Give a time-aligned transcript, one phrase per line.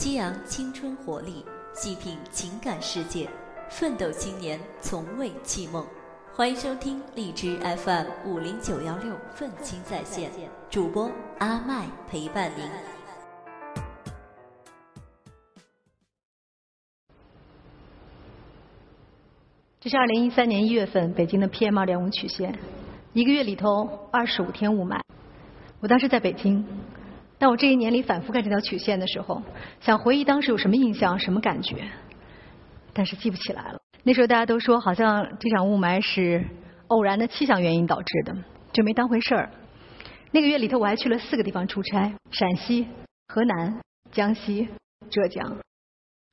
[0.00, 1.44] 激昂青春活力，
[1.74, 3.28] 细品情感世界，
[3.68, 5.86] 奋斗青年从未弃梦。
[6.32, 10.30] 欢迎收听荔枝 FM 五零九幺六愤青在线，
[10.70, 12.66] 主播阿麦陪伴您。
[19.80, 22.58] 这是二零一三年一月份北京的 PM 二点五曲线，
[23.12, 24.98] 一个月里头二十五天雾霾。
[25.80, 26.64] 我当时在北京。
[27.40, 29.42] 但我这一年里反复看这条曲线的时候，
[29.80, 31.76] 想回忆当时有什么印象、什么感觉，
[32.92, 33.80] 但是记不起来了。
[34.02, 36.44] 那时候大家都说，好像这场雾霾是
[36.88, 38.36] 偶然的气象原因导致的，
[38.72, 39.50] 就没当回事儿。
[40.30, 42.86] 那个月里头，我还去了四个地方出差：陕西、
[43.28, 43.80] 河南、
[44.12, 44.68] 江西、
[45.08, 45.56] 浙江。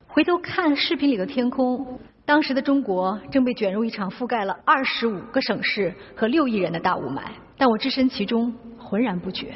[0.07, 7.21] 回头看视频里的天空，当时的中国正被卷入一场覆盖了二十五个省市和六亿人的大雾霾，
[7.57, 9.53] 但我置身其中，浑然不觉。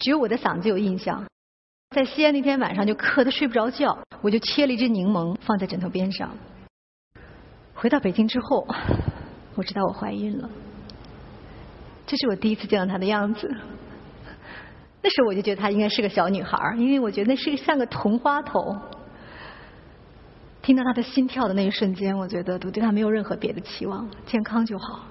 [0.00, 1.24] 只有我的嗓子有印象，
[1.90, 6.30] 在西安那天晚上就渴得睡不着觉，我就切了一只柠檬放在枕头边上。
[7.74, 8.66] 回到北京之后，
[9.54, 10.48] 我知道我怀孕了，
[12.06, 13.54] 这是我第一次见到她的样子。
[15.02, 18.74] 那时候我就觉得她应该是个小女孩，因为我觉得那是个像个童花头。
[20.62, 25.04] 听到她的心跳的那一瞬间，我觉得我对她没有任何别的期望，健康就好。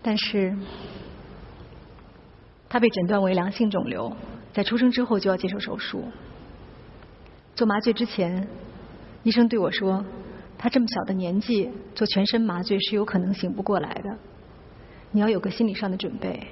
[0.00, 0.56] 但是。
[2.70, 4.16] 他被诊断为良性肿瘤，
[4.52, 6.04] 在出生之后就要接受手术。
[7.56, 8.46] 做麻醉之前，
[9.24, 10.04] 医生对我说
[10.56, 14.16] ：“他这么小的年纪做全身麻醉是有可能醒不过来的，
[15.10, 16.46] 你要有个心理上的准备。”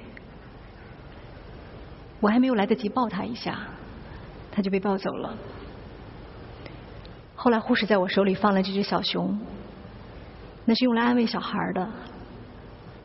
[2.19, 3.57] 我还没有来得及抱他一下，
[4.51, 5.33] 他就被抱走了。
[7.33, 9.39] 后来护士在我手里放了这只小熊，
[10.65, 11.89] 那是用来安慰小孩的，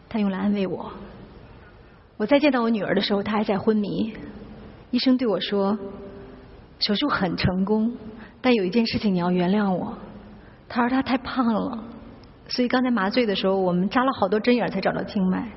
[0.09, 0.93] 他用来安慰我。
[2.17, 4.15] 我再见到我女儿的时候，她还在昏迷。
[4.91, 5.77] 医生对我说
[6.79, 7.97] ：“手术很成功，
[8.41, 9.99] 但有一件事情你要原谅我。”
[10.69, 11.85] 他说她太胖了，
[12.49, 15.49] 所以刚才麻醉的时候，我们扎了好多针眼才找到静脉。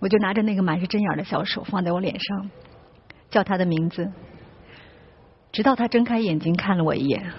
[0.00, 2.50] 我就拿着那个满是针眼的小手放在我脸上，
[3.30, 4.10] 叫她的名字，
[5.52, 7.32] 直到她睁开眼睛看了我一眼。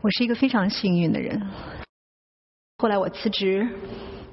[0.00, 1.42] 我是一个非常幸运的人。
[2.78, 3.68] 后来我辞职，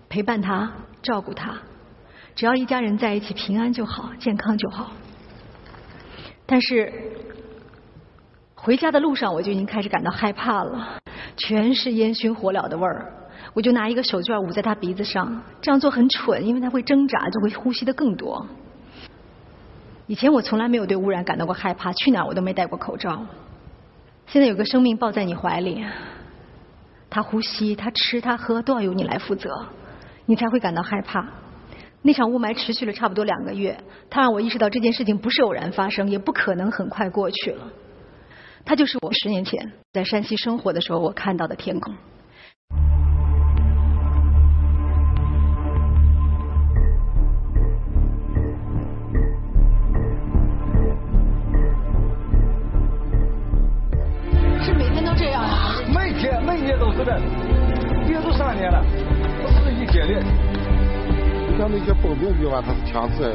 [0.10, 0.72] 陪伴他，
[1.04, 1.56] 照顾他，
[2.36, 4.92] 只要一家人在一起，平安就好，健康就好。
[6.48, 6.92] 但是
[8.56, 10.98] 回家的路上，我就已经开始感到害怕了，
[11.38, 13.14] 全是烟熏火燎的味儿。
[13.54, 18.48] 我就拿一个手绢捂在他鼻子上，这样做很蠢，因为他会挣扎，就会呼吸的更多。
[20.08, 23.24] 以前我从来没有对污染感到过害怕，去哪儿我都没戴过口罩。
[24.26, 25.86] 现在有个生命抱在你怀里。
[27.12, 29.68] 他呼吸，他吃，他喝，都要由你来负责，
[30.26, 31.28] 你才会感到害怕。
[32.02, 33.78] 那场雾霾持续了差不多两个月，
[34.10, 37.68] 他让我意识到这件事情不是偶然发生，也不可能很快过去了。
[38.64, 41.94] 他就是我十年前在山西生活的时候我看到的天空。
[56.62, 56.78] 憋
[58.20, 58.84] 都三年了，
[59.42, 60.14] 不是一天的。
[61.50, 63.34] 你像那些蹦病病啊，它是强致癌物，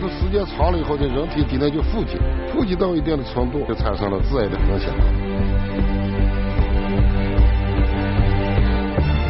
[0.00, 2.18] 这时间长了以后，这人体体内就富集，
[2.52, 4.90] 富集到一定的程度，就产生了致癌的风险。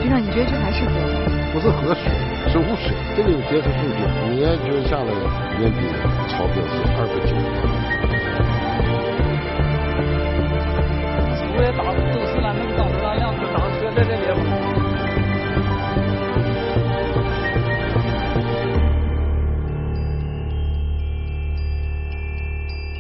[0.03, 0.93] 局长，你觉得这还是河？
[1.53, 2.13] 不是河水，
[2.51, 2.93] 是污水。
[3.17, 4.01] 这里有监测数据，
[4.34, 5.11] 年均下来
[5.59, 5.79] 年比
[6.29, 7.31] 超标是二百九。
[11.57, 11.84] 我也打
[13.94, 14.21] 在这里。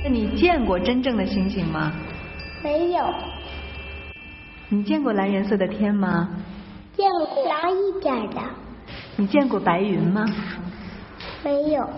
[0.04, 1.92] 那你见过真正的星星吗？
[2.62, 3.04] 没有。
[4.68, 6.28] 你见过蓝颜色的天吗？
[6.96, 8.40] 见过蓝一点的。
[9.16, 10.24] 你见过白云吗？
[11.42, 11.88] 没有。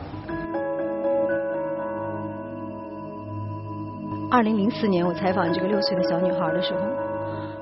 [4.30, 6.80] 二零零四年，我采访这个六岁的小女孩的时候，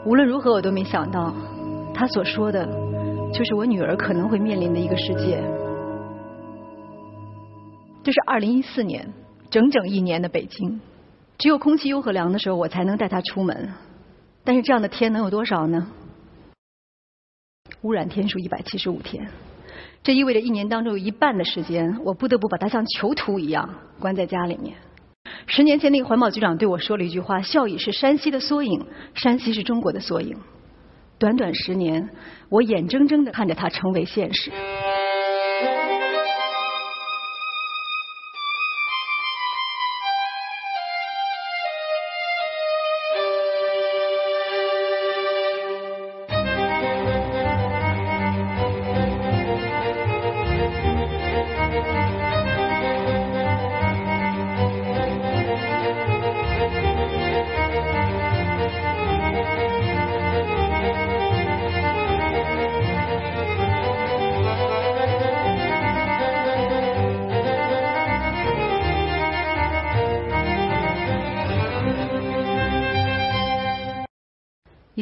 [0.06, 1.34] 无论如何我都没想到，
[1.94, 2.66] 他所说的，
[3.32, 5.42] 就是我女儿可能会面临的一个世界。
[8.02, 9.10] 这是二零一四年，
[9.48, 10.78] 整整一年的北京，
[11.38, 13.70] 只有空气优和凉的时候，我才能带她出门。
[14.44, 15.86] 但是这样的天能有多少呢？
[17.80, 19.26] 污染天数一百七十五天，
[20.02, 24.76] 这意味着一年当中有一半的时间，我不得不把她像囚徒一样关在家里面。
[25.46, 30.36] 十年前，那个环保局长对我说了一句话：“孝义是山西的缩影，山西是中国的缩影。”
[31.18, 32.08] 短短十年，
[32.48, 34.50] 我眼睁睁的看着它成为现实。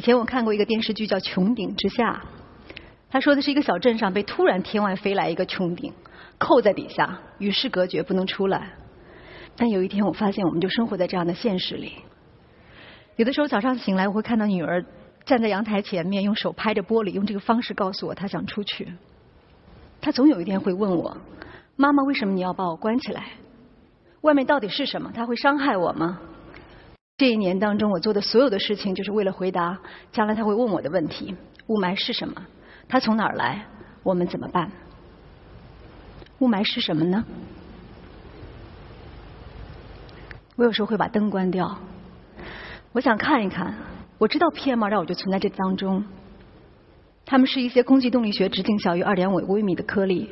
[0.02, 2.12] 前我看过一个电视剧叫《穹顶之下》，
[3.08, 5.93] 他说的是一个小镇上被突然天外飞来一个穹顶，
[6.38, 8.72] 扣在底下，与世隔绝，不能出来。
[9.56, 11.93] 但有一天，我发现我们就生活在这样的现实里。
[13.14, 14.84] 有的时候早上醒来，我会看到女儿
[15.25, 18.93] 站在阳台前面，用手拍着玻璃，用这个方式告诉我她想出去。
[20.00, 21.16] 她总有一天会问我
[21.76, 23.26] ：“妈妈，为什么你要把我关起来？
[24.22, 25.12] 外面到底是什么？
[25.14, 26.19] 它会伤害我吗？”
[27.16, 29.78] 这一年当中，我做的所有的事情，就是为了回答
[30.10, 31.36] 将来他会问我的问题：
[31.68, 32.34] 雾霾是什么？
[32.88, 33.64] 它从哪儿来？
[34.02, 34.72] 我们怎么办？
[36.40, 37.24] 雾霾是什么呢？
[40.56, 41.78] 我有时候会把灯关掉，
[42.92, 43.74] 我想看一看。
[44.18, 46.04] 我知道 PM 二点五就存在这当中，
[47.24, 50.30] 它们是一些空气动力学直径小于二点五微米的颗粒，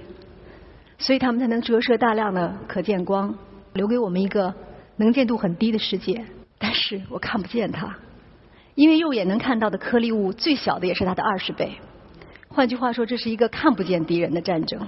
[0.98, 3.36] 所以它们才能折射大量的可见光，
[3.72, 4.54] 留给我们一个
[4.96, 6.24] 能见度很低的世界。
[6.62, 7.96] 但是我看不见它，
[8.74, 11.72] 因为肉眼能看到的颗粒物最小的也是它的二十倍。
[12.48, 14.78] 换句话说，这是一个看不见敌人的战争。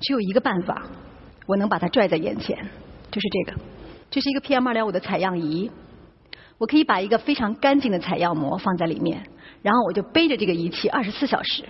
[0.00, 0.82] 只有一个办法，
[1.46, 2.58] 我能把它拽在眼前，
[3.10, 3.58] 就是这个。
[4.10, 5.70] 这是一个 PM 二点五的采样仪，
[6.58, 9.22] 我可以把一个非常干净的采样膜放在里面，
[9.62, 11.64] 然后我就背着这个仪器二十四小时。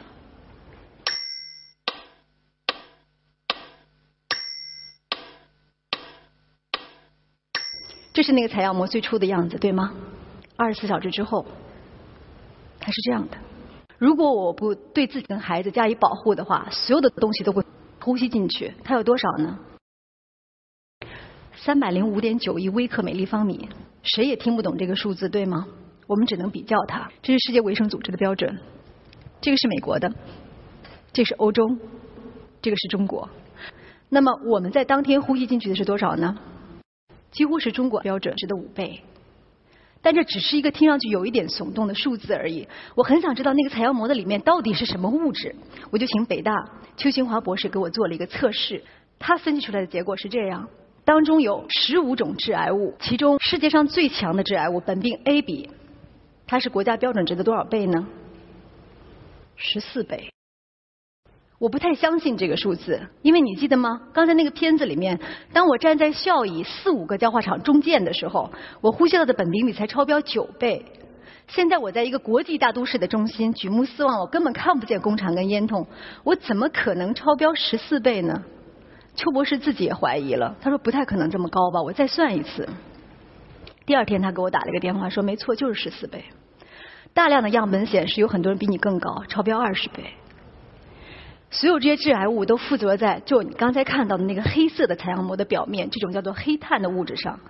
[8.20, 9.94] 这是那个采样膜最初的样子，对吗？
[10.54, 11.46] 二十四小时之后，
[12.78, 13.38] 它是这样的。
[13.96, 17.64] 如果我不对自己跟孩子加以保护的话，所有的东西都会
[17.98, 18.74] 呼吸进去。
[18.84, 19.58] 它有多少呢？
[21.56, 23.70] 三百零五点九亿微克每立方米。
[24.02, 25.66] 谁也听不懂这个数字，对吗？
[26.06, 27.10] 我们只能比较它。
[27.22, 28.54] 这是世界卫生组织的标准，
[29.40, 30.12] 这个是美国的，
[31.14, 31.74] 这是欧洲，
[32.60, 33.30] 这个是中国。
[34.10, 36.38] 那么我们在当天呼吸进去的是多少呢？
[37.30, 39.02] 几乎是中国标准值的五倍，
[40.02, 42.66] 但这只是一个听上去有一点耸动的数字而已。
[42.94, 45.54] 我很想知道那个采样膜的里面到底是什么物质，
[45.90, 46.52] 我就请北大
[46.96, 48.82] 邱新华博士给我做了一个测试。
[49.18, 50.68] 他分析出来的结果是这样：
[51.04, 55.70] 当中有十五种致癌物，其中世界上最强的致癌物苯并 A 比，
[56.46, 58.06] 它是国家标准值的多少倍呢？
[59.56, 60.30] 十四倍。
[61.60, 64.00] 我不太相信这个数字，因为你记得吗？
[64.14, 65.20] 刚才那个片子里面，
[65.52, 70.82] 当我站在孝义四五个焦化厂中间的时候，我呼吸到的苯并比才超标九倍。
[71.48, 75.86] 现在我在一个国际大都市的中心，举目四望，我根本看不见工厂跟烟囱，
[76.24, 78.42] 我怎么可能超标十四倍呢？
[79.14, 82.66] 邱博士自己也怀疑了，他说不太可能这么高吧，我再算一次。
[83.84, 86.24] 第二天他给我打了一个电话，说没错，就是十四倍。
[87.12, 90.04] 大量的样本显示，有很多人比你更高，超标二十倍。
[91.50, 97.40] 所有这些致癌物都附着在就你刚才看到的那个黑色的采样膜的表面，这种叫做黑碳的物质上。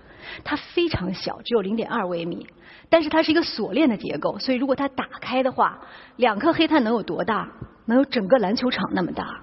[0.43, 2.47] 它非常小，只有零点二微米，
[2.89, 5.81] 但是它是一个锁链的结构，所以如果它打开的话，
[6.17, 7.49] 两颗黑碳能有多大？
[7.87, 9.41] 能有整个篮球场那么大。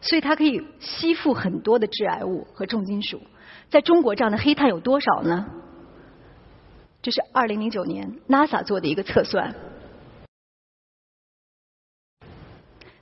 [0.00, 3.22] 所以它可以吸附很多的致癌物和重金属。
[3.70, 5.46] 在中国，这样的黑碳有多少呢？
[7.02, 9.54] 这是二零零九年 NASA 做的一个测算。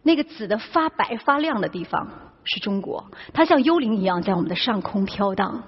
[0.02, 2.09] 那个紫的发白发亮的地方
[2.44, 5.62] 是中国，它像幽灵一样在我们的上空飘荡。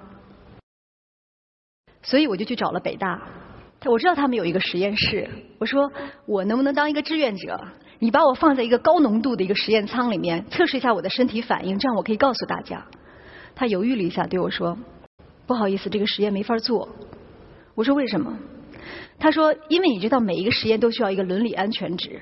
[2.03, 3.23] 所以我就去找了北大，
[3.85, 5.91] 我知道他们有一个实验室，我说
[6.27, 7.59] 我能不能当一个志愿者？
[8.01, 12.85] 你把我放在一个高浓度的一个实验舱里面，测试一下我的身体反应，这样我可以告诉大家。
[13.55, 14.77] 他犹豫了一下，对我说
[15.47, 16.89] ：“不好意思，这个实验没法做。”
[17.75, 18.37] 我说：“为什么？”
[19.19, 22.21] 他说：“因为你知道，每一个实验都需要一个伦理安全值。”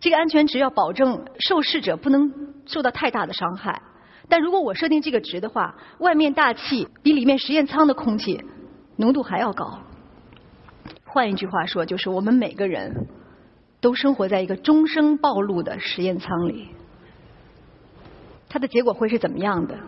[0.00, 2.32] 这个安全值要保证受试者不能
[2.66, 3.80] 受到太大的伤害，
[4.28, 8.42] 但如果我设定这个值的话，外面大气比里面实验舱的空气
[8.96, 9.78] 浓度还要高。
[11.04, 13.08] 换一句话说，就是我们每个人
[13.80, 16.68] 都生活在一个终生暴露的实验舱里。
[18.48, 19.78] 它的结果会是怎么样的？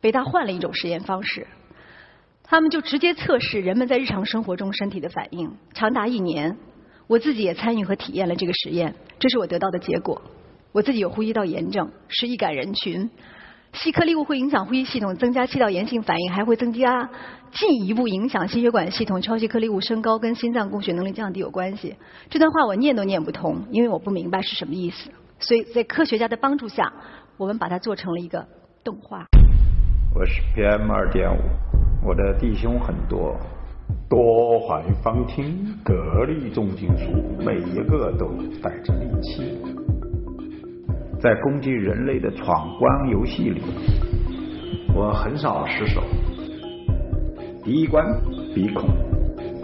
[0.00, 1.46] 北大换了一种实验方式，
[2.42, 6.56] 他们就直接测试人们在日常生活中身体的反应，长达一年。
[7.06, 10.22] 我自己也参与和体验了这个实验，这是我得到的结果。
[10.72, 13.10] 我自己有呼吸道炎症，是易感人群。
[13.74, 17.10] 细颗粒物会影响呼吸系统，增加气道炎性反应，还会增加
[17.50, 19.20] 进一步影响心血管系统。
[19.20, 21.94] 超细颗粒物升高跟心脏供血能力降低有关系。
[22.30, 25.10] 这段话我念都念不通，因为我不明白是什么意思。
[25.40, 26.92] 所以在科学家的帮助下，
[27.36, 28.46] 我们把它做成了一个
[28.82, 29.26] 动画。
[30.14, 33.36] 我是 PM 二点五，我的弟兄很多。
[34.08, 35.44] 多环芳烃，
[35.82, 37.10] 各粒重金属，
[37.44, 38.28] 每一个都
[38.62, 39.58] 带着利器，
[41.18, 43.62] 在攻击人类的闯关游戏里，
[44.94, 46.02] 我很少失手。
[47.64, 48.04] 第一关
[48.54, 48.88] 鼻孔，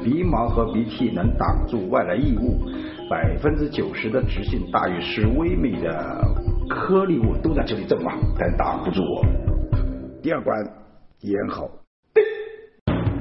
[0.03, 2.61] 鼻毛和鼻涕能挡住外来异物，
[3.11, 6.25] 百分之九十的直径大于十微米的
[6.69, 9.25] 颗粒物都在这里阵亡，但挡不住我。
[10.23, 10.57] 第二关，
[11.21, 11.71] 咽喉。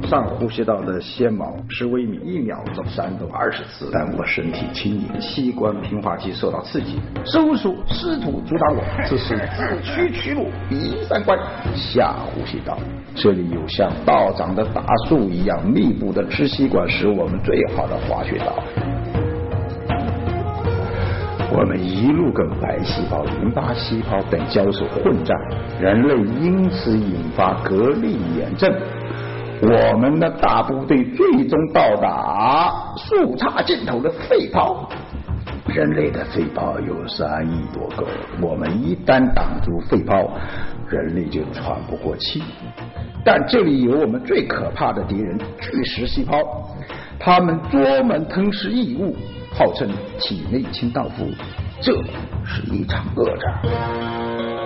[0.09, 10.47] 上呼吸道的纤毛十微米，一秒钟扇动二十次，但我身体轻盈，器官平滑肌受到刺激，收缩试图阻挡我，这是自驱驱路。
[10.67, 11.37] 第三关，
[11.75, 12.75] 下呼吸道，
[13.13, 18.63] 这里有像道长的大树一样密布的支气管，是我们最好的滑雪道。
[21.51, 25.37] 我们一路跟白细胞、淋巴细胞等交手混战，
[25.79, 28.73] 人类因此引发革命炎症。
[29.61, 34.89] 我们的大部队最终到达树杈尽头的肺泡。
[35.67, 38.07] 人类的肺泡有三亿多个，
[38.41, 40.31] 我们一旦挡住肺泡，
[40.87, 42.41] 人类就喘不过气。
[43.23, 46.39] 但这里有我们最可怕的敌人——巨噬细胞，
[47.19, 49.15] 它们专门吞噬异物，
[49.53, 49.87] 号称
[50.19, 51.27] 体内清道夫。
[51.81, 51.93] 这
[52.45, 54.58] 是一场恶战。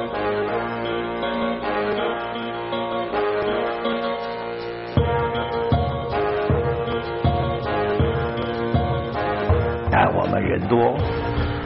[10.39, 10.95] 人多，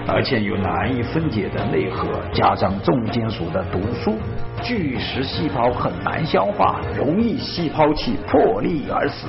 [0.07, 4.15] 而且有难以分解的内核，加上重金属的毒素，
[4.61, 9.27] 巨噬细胞很难消化，容易细胞器破裂而死。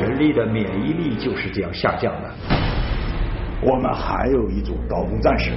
[0.00, 2.30] 人类的免疫力就是这样下降的。
[3.62, 5.50] 我们还有一种刀锋战士，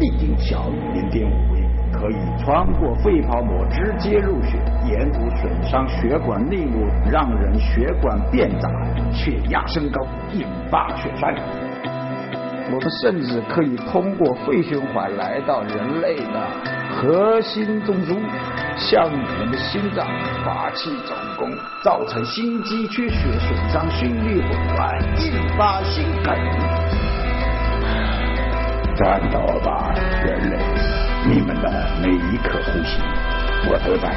[0.00, 1.60] 力径小于零点五微，
[1.92, 8.68] 可以穿过肺泡膜直接入血，沿途损伤血管内膜，让人血管变窄，
[9.12, 11.34] 血压升高，引发血栓。
[12.68, 16.50] 我们甚至可以通过肺循环来到人类的
[16.90, 18.18] 核心中枢，
[18.76, 20.04] 向我们的心脏
[20.44, 26.34] 发起总攻，造成心肌缺血，损伤心律混乱，引发心梗。
[28.96, 29.94] 战斗吧，
[30.24, 30.58] 人类！
[31.28, 31.70] 你们的
[32.02, 33.00] 每一刻呼吸，
[33.70, 34.12] 我都在。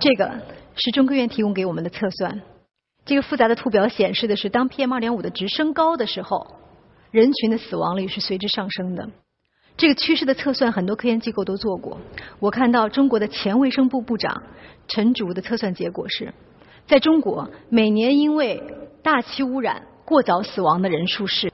[0.00, 0.28] 这个
[0.74, 2.40] 是中科院提供给我们的测算。
[3.10, 6.46] 这个复杂的图表显示的是，当 PM2.5 的值升高的时候，
[7.10, 9.10] 人群的死亡率是随之上升的。
[9.76, 11.98] 这个趋势的测算，很多科研机构都做过。
[12.38, 14.44] 我看到中国的前卫生部部长
[14.86, 16.32] 陈竺的测算结果是，
[16.86, 18.62] 在中国每年因为
[19.02, 21.50] 大气污染过早死亡的人数是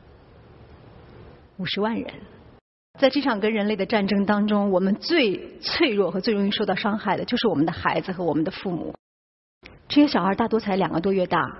[1.57, 2.07] 五十万人。
[3.01, 8.95] 在这场跟人类的战争当中，我们最脆弱和最容易受到伤害的就是我们的孩子和我们的父母。
[9.89, 11.57] 这些小孩大多才两个多月大，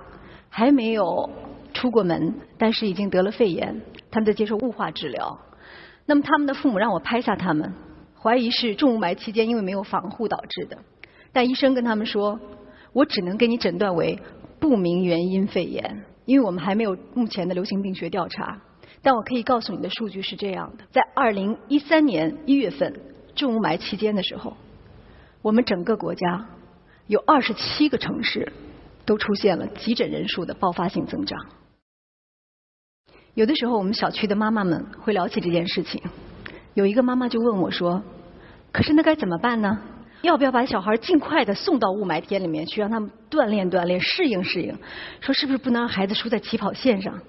[0.49, 1.29] 还没有
[1.73, 5.39] 出过门，但是已经得了肺炎，他们在接受雾化治疗。
[6.05, 7.73] 那么他们的父母让我拍下他们，
[8.21, 10.77] 怀疑是重雾霾期间因为没有防护导致的。
[11.31, 12.39] 但医生跟他们说，
[12.93, 14.19] 我只能给你诊断为
[14.59, 18.61] 不明原因肺炎，因为我们还没有目前的流行病学调查。
[19.01, 22.93] 但我可以告诉你的数据是这样的：在二零一三年一月份
[23.35, 24.55] 重雾霾期间的时候，
[25.41, 26.45] 我们整个国家。
[27.07, 28.51] 有二十七个城市
[29.05, 31.39] 都出现了急诊人数的爆发性增长。
[33.33, 36.01] 有的时候，我们小区的妈妈们会聊起这件事情。
[36.73, 38.03] 有一个妈妈就问我说
[38.73, 39.79] ：“可是那该怎么办呢？
[40.23, 44.75] 要不要把小孩尽快的送到雾霾天里面去，让他们锻炼锻炼、适应适应？
[45.21, 47.21] 说是不是不能让孩子输在起跑线上？”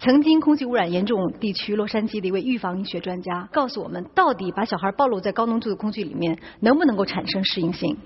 [0.00, 7.96] 曾经空气污染严重地区洛杉矶的一位预防医学专家告诉我们：到底把小孩暴露在高浓度的空气里面，能不能够产生适应性？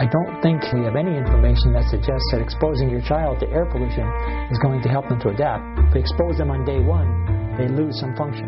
[0.00, 3.66] I don't think we have any information that suggests that exposing your child to air
[3.66, 4.06] pollution
[4.46, 5.64] is going to help them to adapt.
[5.90, 7.10] If we expose them on day one,
[7.58, 8.46] they lose some function.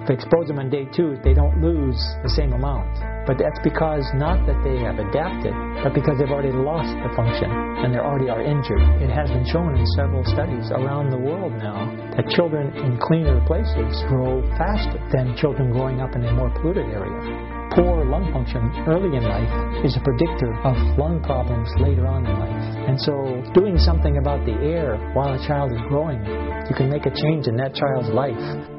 [0.00, 2.96] If we expose them on day two, they don't lose the same amount.
[3.26, 5.52] But that's because not that they have adapted,
[5.82, 8.80] but because they've already lost the function and they already are injured.
[9.02, 13.42] It has been shown in several studies around the world now that children in cleaner
[13.46, 18.72] places grow faster than children growing up in a more polluted area poor lung function
[18.88, 22.88] early in life is a predictor of lung problems later on in life.
[22.88, 23.12] And so,
[23.52, 26.24] doing something about the air while a child is growing,
[26.68, 28.75] you can make a change in that child's life.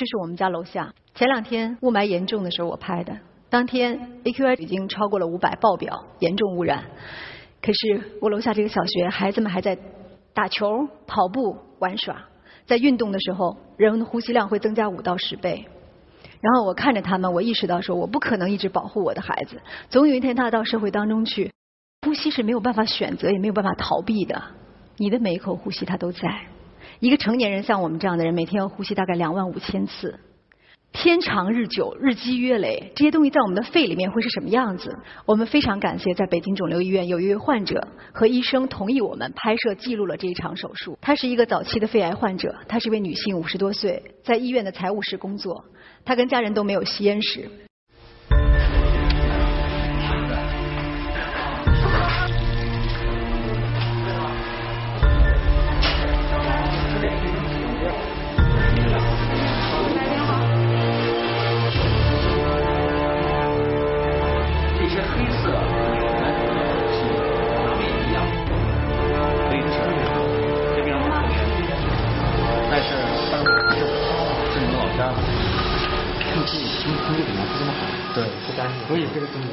[0.00, 3.18] 这是我们家楼下，前两天雾霾严重的时候我拍的，
[3.50, 6.84] 当天 AQI 已经超过了五百，爆表，严重污染。
[7.60, 9.76] 可是我楼下这个小学，孩子们还在
[10.32, 12.16] 打球、跑步、玩耍，
[12.64, 15.66] 在运动的时候，人的呼吸量会增加五到十倍。
[16.40, 21.52] 然后我看着他们，我意识到说，我不可能一直保护我的孩子，总有一天他到社会当中去，
[22.06, 24.42] 呼吸是没有办法选择，也没有办法逃避的。
[24.96, 26.20] 你的每一口呼吸，它都在。
[27.00, 30.20] 一个成年人像我们这样的人，每天要呼吸大概两万五千次。
[30.92, 34.94] 天长日久，日积月累，这些东西在我们的肺里面会是什么样子？
[35.24, 40.98] 我们非常感谢在北京肿瘤医院有一位患者和医生同意我们拍摄记录了这一场手术。
[41.00, 45.64] 她是一个早期的肺癌患者，她是一位女性，五十多岁，在医院的财务室工作，
[46.04, 47.48] 她跟家人都没有吸烟史。
[79.10, 79.49] 所以这个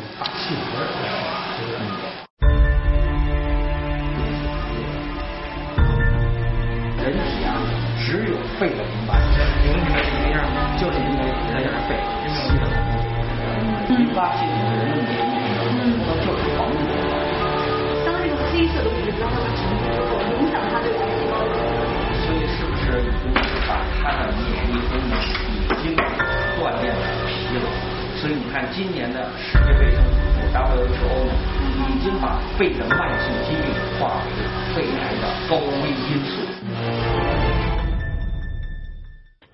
[28.78, 31.34] 今年的世界卫生组织 WHO 呢，
[31.90, 34.30] 已经把肺的慢性疾病划为
[34.76, 36.46] 肺癌的高危因素。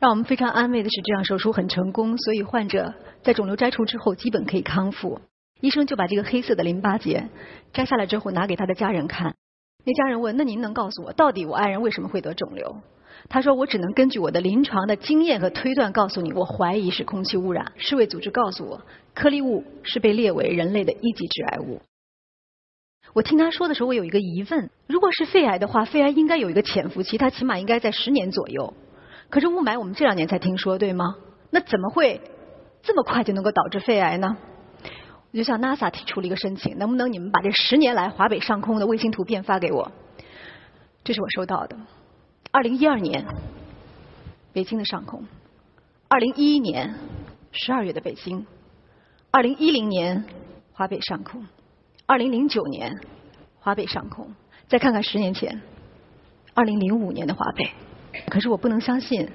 [0.01, 5.21] 让我们非常安慰的是，这样手术很成功，所以患者在肿瘤摘除之后基本可以康复。
[5.61, 7.29] 医生就把这个黑色的淋巴结
[7.71, 9.33] 摘下来之后拿给他的家人看。
[9.85, 12.75] 那家人问：“那您能告诉我，到底我爱人为什么会得肿瘤？”
[13.29, 17.71] 他说：“我只能根据我的临床的经验和推断告诉你，我怀疑是空气污染。
[17.77, 18.81] 世卫组织告诉我，
[19.13, 21.81] 颗粒物是被列为人类的一级致癌物。”
[23.13, 28.73] 我听他说的时候，我有一个疑问：如果是肺癌的话，肺癌应该有一个潜伏期，它起码应该在十年左右。
[29.29, 31.15] 可是雾霾我们这两年才听说，对吗？
[31.49, 32.21] 那怎么会
[32.81, 34.37] 这么快就能够导致肺癌呢？
[35.31, 39.91] 我就向 NASA 提出了一个申请，能不能你们把这十年来华北上空的卫星图片发给我？
[41.03, 41.77] 这是我收到的。
[42.55, 43.25] 二零一二年，
[44.53, 45.23] 北京的上空；
[46.07, 46.93] 二零一一年
[47.51, 48.45] 十二月的北京；
[49.31, 50.23] 二零一零年
[50.71, 51.41] 华北上空；
[52.05, 52.95] 二零零九年
[53.59, 54.35] 华北上空。
[54.67, 55.63] 再看看十年前，
[56.53, 57.71] 二零零五年的华北。
[58.29, 59.27] 可是我不能相信，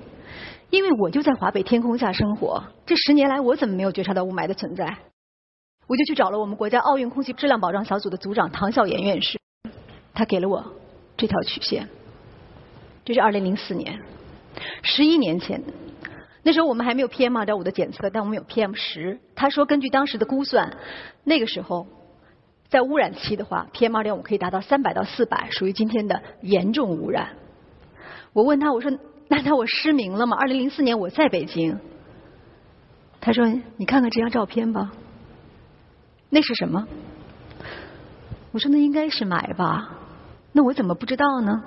[0.71, 4.97] 因为我就在华北天空下生活，这十年来我怎么没有觉察到雾霾的存在？
[5.89, 9.41] 我就去找了我们国家奥运空气质量保障小组的组长唐笑岩院士，
[10.15, 10.65] 他给了我
[11.17, 11.89] 这条曲线。
[13.09, 14.03] 这是二零零四年，
[14.83, 15.63] 十一年前，
[16.43, 19.19] 那时候我们还没有 PM 二点五的检测，但我们有 PM 十。
[19.35, 20.77] 他说，根据当时的估算，
[21.25, 21.87] 那个时候
[22.69, 27.31] 在污染期的话，PM 二点五可以达到三百到四百，属于今天的严重污染。
[28.35, 28.91] 我问他，我说，
[29.29, 30.37] 难道我失明了吗？
[30.39, 31.81] 二零零四年我在北京。
[33.23, 33.47] 他说，
[33.79, 34.93] 你看看这张照片吧，
[36.29, 36.87] 那是什么？
[38.53, 39.95] 我说，那应该是霾吧？
[40.53, 41.65] 那我怎么不知道呢？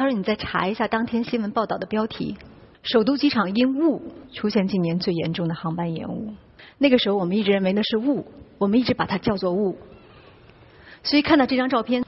[0.00, 2.34] 他说：“你再查一下当天新闻报道的标题，
[2.82, 4.00] 首都机场因雾
[4.32, 6.32] 出现今年最严重的航班延误。
[6.78, 8.24] 那个时候我们一直认为那是雾，
[8.56, 9.76] 我们一直把它叫做雾。
[11.02, 12.02] 所以看到这张照片，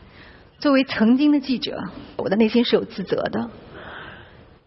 [0.58, 1.84] 作为曾经的记者，
[2.16, 3.50] 我的内心是有自责的。”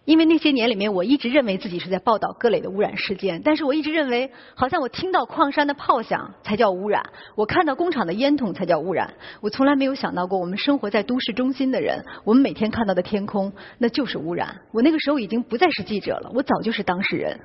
[0.06, 9.16] 因为那些年里面，我一直认为自己是在报道各类的污染事件，但是我一直认为，好像我听到矿山的炮响才叫污染，我看到工厂的烟筒才叫污染。
[9.42, 14.62] 我从来没有想到过，我们生活在都市中心的人，我们每天看到的天空那就是污染。
[14.72, 17.40] 我那个时候已经不再是记者了，我早就是当事人。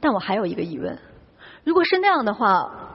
[0.00, 0.98] 但我还有一个疑问：
[1.62, 2.92] 如果是那样的话。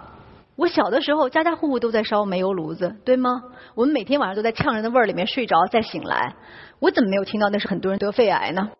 [0.57, 3.41] 我小的时候，家家户户都在烧煤油炉子，对吗？
[3.73, 6.35] 我们每天晚上都在呛人的味儿里面睡着，再醒来。
[6.81, 8.71] 我怎么没有听到那是很多人得肺癌呢？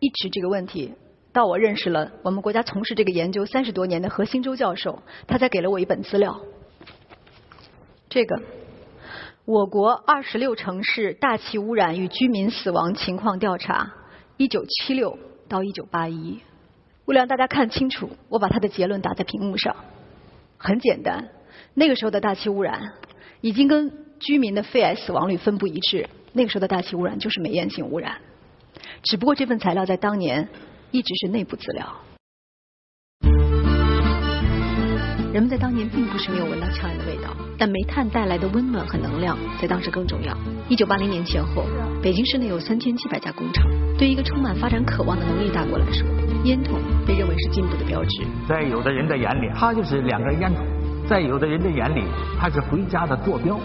[0.00, 0.94] 一直这个问题，
[1.30, 6.40] 到我认识了我们国家从事这个研究三十多年的何新洲教授，他才给了我一本资料。
[8.08, 8.40] 这个，
[9.44, 13.92] 我国二十六城市大气污染与居民死亡情况调查，
[14.38, 15.18] 一九七六
[15.50, 16.40] 到一九八一。
[17.04, 19.76] 为了让大家看清楚，我把他的结论打在屏幕上。
[20.56, 21.28] 很简单，
[21.74, 22.94] 那个时候的大气污染
[23.42, 26.08] 已经跟居民的肺癌死亡率分布一致。
[26.32, 28.16] 那个时候的大气污染就是煤烟性污染，
[29.02, 30.48] 只不过这份材料在当年
[30.90, 31.86] 一直是内部资料。
[35.30, 40.36] 人们在当年并不是没有闻到呛人的味道，但煤炭带来的温暖和能量在当时更重要。
[40.68, 41.66] 一九八零年前后，
[42.02, 43.64] 北京市内有三千七百家工厂，
[43.98, 46.06] 对一个充满发展渴望的农业大国来说。
[46.44, 50.64] 烟筒被认为是进步的标志，在有的人的眼里，它就是两根烟筒；
[51.06, 52.04] 在有的人的眼里，
[52.40, 53.60] 它是回家的坐标。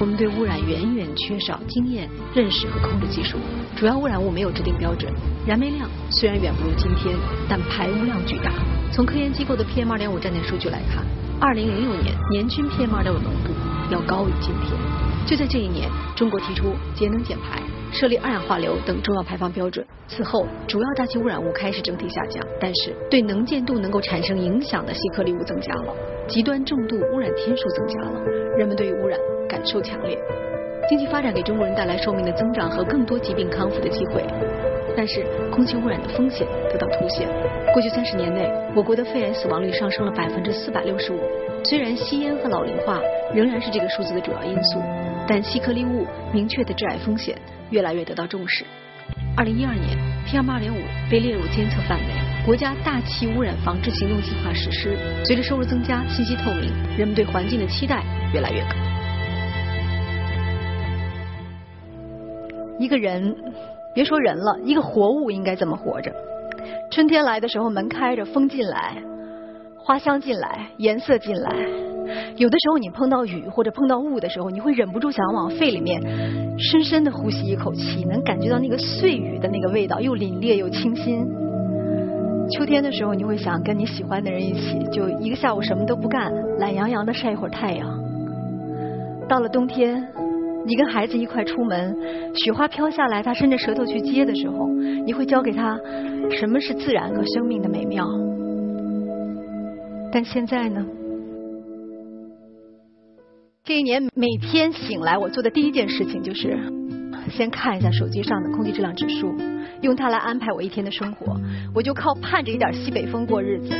[0.00, 3.38] 我们对污染远远缺少经验、认识和控制技术，
[3.76, 5.12] 主要污染物没有制定标准，
[5.46, 7.16] 燃煤量虽然远不如今天，
[7.48, 8.52] 但排污量巨大。
[8.92, 11.04] 从科研机构的 PM2.5 站点数据来看
[11.40, 13.52] ，2006年年均 PM2.5 浓度
[13.90, 14.78] 要高于今天。
[15.24, 17.62] 就在这一年，中国提出节能减排。
[17.92, 19.86] 设立二氧化硫等重要排放标准。
[20.08, 25.94] 此后，主要大气污染物开始整体下降，但是对能见度能够产生影响的细颗粒物增加了，
[26.26, 28.20] 极端重度污染天数增加了，
[28.56, 29.18] 人们对于污染
[29.52, 30.16] 感受强烈。
[30.88, 34.24] 经济发展给中国人带来寿命的增长和更多疾病康复的机会，
[34.96, 37.28] 但是空气污染的风险得到凸显。
[37.74, 41.20] 过去三十年内，我国的肺癌死亡率上升了百分之四百六十五。
[41.64, 43.00] 虽然吸烟和老龄化
[43.34, 44.80] 仍然是这个数字的主要因素，
[45.28, 47.36] 但细颗粒物明确的致癌风险。
[47.70, 48.66] 越来越得到重视。
[49.34, 49.96] 二零一二年
[50.28, 50.78] ，PM 二点五
[51.10, 54.94] 被列入监测范围，国家大气污染防治行动计划实施。
[55.24, 58.02] 随着收入增加，信息透明，人们对环境的期待
[58.34, 58.91] 越来越高。
[62.82, 63.32] 一个人，
[63.94, 66.12] 别说人了，一个活物应该怎么活着？
[66.90, 68.96] 春天来的时候，门开着，风进来，
[69.78, 71.54] 花香进来，颜色进来。
[72.34, 76.02] 有的时候，你碰到雨或者碰到雾的时候，你会忍不住想往肺里面
[76.58, 81.24] 深深的呼吸一口气，能感觉到那个碎雨的那个味道，又凛冽又清新。
[82.50, 87.88] 秋天的时候，你会想跟你喜欢的人一起，就一个下午什么都不干，懒洋洋的晒一会儿太阳。
[89.28, 90.04] 到了冬天，
[90.64, 91.96] 你跟孩子一块出门，
[92.34, 94.68] 雪花飘下来，他伸着舌头去接的时候，
[95.04, 95.78] 你会教给他
[96.30, 98.06] 什么是自然和生命的美妙。
[100.12, 100.86] 但现在呢？
[103.64, 106.58] 这一年每天醒来，我做的第一件事情就是
[107.30, 109.34] 先看一下手机上的空气质量指数，
[109.80, 111.36] 用它来安排我一天的生活。
[111.74, 113.72] 我就靠盼着一点西北风过日子。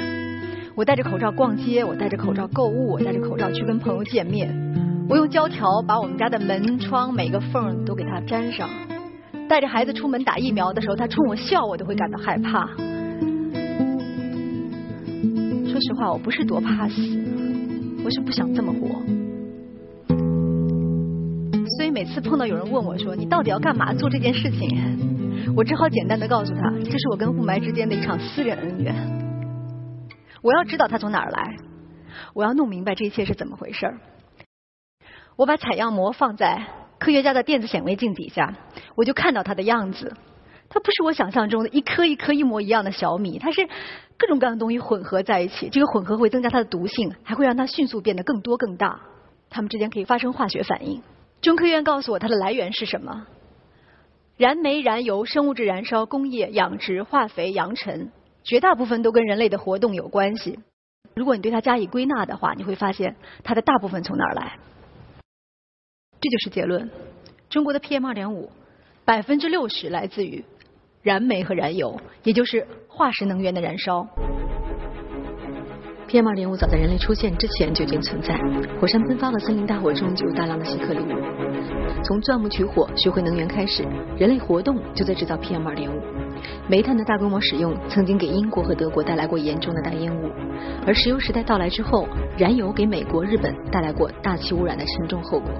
[0.74, 4.48] 我戴着口罩逛街，我戴着口罩购物，我戴着口罩去跟朋友见面。
[5.12, 8.66] 我用胶条把我们家的门窗每个缝都给它粘上。
[9.46, 12.66] 带着孩子出门打疫苗的时候，他冲我笑，我都会感到害怕。
[15.66, 16.94] 说实话，我不是多怕死，
[18.02, 18.88] 我是不想这么活。
[21.76, 28.94] 所以每次碰到有人问我说：“你到底要干嘛做这件事情？”我只好简单的告诉他：“这是我跟雾霾之间的一场私人恩怨。
[30.40, 31.54] 我要知道它从哪儿来，
[32.32, 33.98] 我要弄明白这一切是怎么回事儿。”
[35.36, 36.62] 我把采样膜放在
[36.98, 38.54] 科学家的电子显微镜底下，
[38.94, 40.14] 我就看到它的样子。
[40.68, 43.68] 它不是我想象中的一颗一颗一模一样的小米，它是
[44.16, 45.68] 各种各样的东西混合在一起。
[45.68, 49.00] 这个混合会增加它的毒性，还会让它迅速变得更多更大。
[49.50, 51.02] 它们之间可以发生化学反应。
[51.42, 53.26] 中科院告诉我，它的来源是什么？
[54.38, 58.10] 燃煤、燃油、生物质燃烧、工业、养殖、化肥、扬尘，
[58.44, 60.58] 绝大部分都跟人类的活动有关系。
[61.14, 64.56] 如果你对它加以归纳的话，你会发现它的大部分从哪儿来？
[66.22, 66.88] 这就是结论：
[67.50, 68.48] 中国的 PM2.5
[69.04, 70.44] 百分之六十来自于
[71.02, 74.06] 燃煤和燃油，也就是化石能源的燃烧。
[76.08, 78.38] PM2.5 早在人类出现之前就已经存在。
[78.80, 81.16] 火山喷发和森林大火中就有大量的细颗粒物。
[82.04, 83.82] 从钻木取火、学会能源开始，
[84.16, 85.90] 人类活动就在制造 PM2.5。
[86.68, 90.30] 煤炭的大规模使用曾经给英国和德国带来过严重的大烟雾，
[90.86, 92.06] 而石油时代到来之后，
[92.38, 95.50] 燃油给美国、日本带来过大气污染的沉重后果。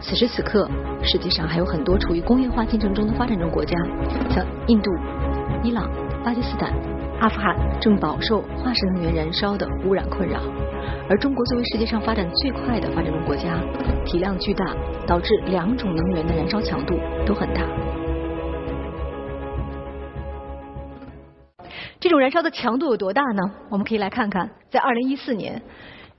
[0.00, 0.68] 此时此刻，
[1.02, 3.76] 世界上还有很多处于工业化进程中的发展中国家，
[4.30, 4.90] 像印度、
[5.62, 5.90] 伊朗、
[6.24, 6.72] 巴基斯坦。
[7.18, 10.38] 阿富汗正饱受化石能源燃烧的污染困扰，
[11.08, 13.58] 而中国作为世界上发展最快的发展中国家，
[14.04, 14.66] 体量巨大，
[15.06, 16.94] 导致两种能源的燃烧强度
[17.26, 17.62] 都很大。
[21.98, 23.42] 这种燃烧的强度有多大呢？
[23.70, 25.62] 我们可以来看看，在二零一四年，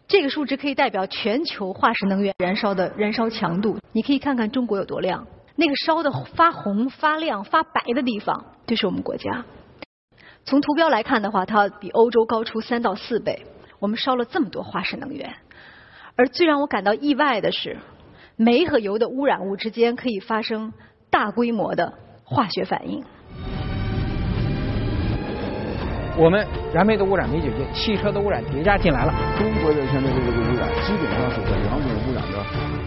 [0.07, 3.77] 这个数值可以代表全球化石能源燃烧的燃烧强度。
[3.91, 9.43] 你可以看看中国有多亮，那个烧的发红、发亮、发白的地方，就是我们国家。
[10.45, 13.45] 从图标来看的话，它比欧洲高出三到四倍。
[13.79, 15.35] 我们烧了这么多化石能源，
[16.15, 17.77] 而最让我感到意外的是，
[18.37, 20.71] 煤和油的污染物之间可以发生
[21.11, 21.93] 大规模的
[22.23, 23.03] 化学反应。
[26.17, 29.13] 我们燃煤的污染没解决，汽车的污染叠加进来了。
[29.37, 32.41] 中国的现在的这个污染，基本上是在两种污染的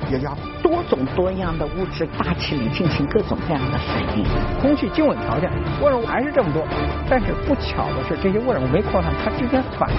[0.08, 0.34] 叠加。
[0.60, 4.24] 多种多样的物质大气里进行各种各样的反应，
[4.60, 5.48] 空气静稳条件
[5.80, 6.66] 污染物还是这么多，
[7.08, 9.96] 但是不巧的是，这些污染物没扩散，它之间反应，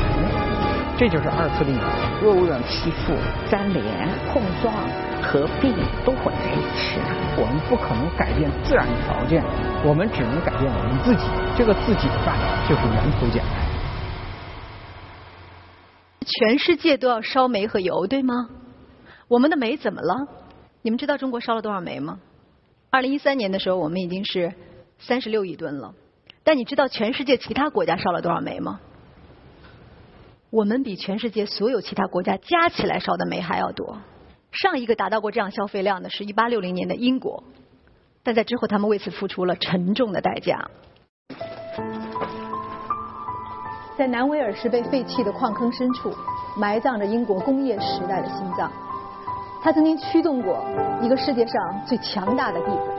[1.02, 1.82] 这就是二次利用。
[2.22, 3.18] 若污染吸附、
[3.50, 3.84] 粘连、
[4.30, 4.72] 碰撞、
[5.20, 5.74] 合并
[6.06, 7.02] 都混在一起。
[7.42, 9.44] 我们不可能改变自然条件，
[9.84, 11.26] 我们只能改变我们自己。
[11.58, 13.66] 这个自己的办法就是源头减排。
[16.22, 18.48] 全世界都要烧煤和油，对吗？
[19.28, 20.28] 我们的煤怎么了？
[20.84, 22.20] 你们知道中国烧了多少煤吗？
[22.92, 24.54] 二零一三年的时候，我们已经是
[25.00, 25.96] 三十六亿吨了。
[26.44, 28.80] 但你知道全世界其他国家烧了多少煤吗？
[30.52, 33.98] 我们比全世界所有其他国家加起来烧的煤还要多。
[34.52, 37.42] 上一个达到过这样消费量的是一八六零年的英国，
[38.22, 40.70] 但在之后他们为此付出了沉重的代价。
[43.98, 46.14] 在南威尔士被废弃的矿坑深处，
[46.58, 48.70] 埋葬着英国工业时代的心脏。
[49.64, 50.66] 它曾经驱动过
[51.02, 52.94] 一个世界上最强大的帝国，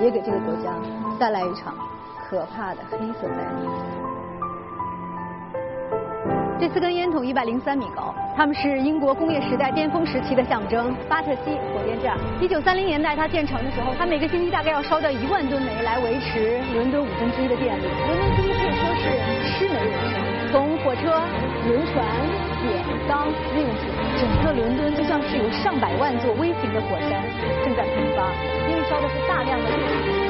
[0.00, 0.72] 也给这个国家
[1.18, 1.76] 带来一场
[2.18, 4.13] 可怕的黑色灾难。
[6.60, 12.16] 这四根烟筒一百零三米高，它们是英国工业时代巅峰时期的象征——巴特西火电站。
[12.40, 17.82] 一九三零年代它建成的时候，它每个星期大概要烧掉一万吨煤来维持伦敦五分之一的电力。
[17.82, 19.04] 伦敦几乎可以说是
[19.50, 20.22] 吃煤人生。
[20.52, 21.20] 从火车、
[21.66, 22.06] 轮船、
[22.62, 23.26] 铁、钢、
[23.58, 27.18] 运输，整个伦敦就像是有上百万座微型的火山
[27.64, 28.30] 正在喷发，
[28.70, 30.24] 因为烧的是大量的炼油。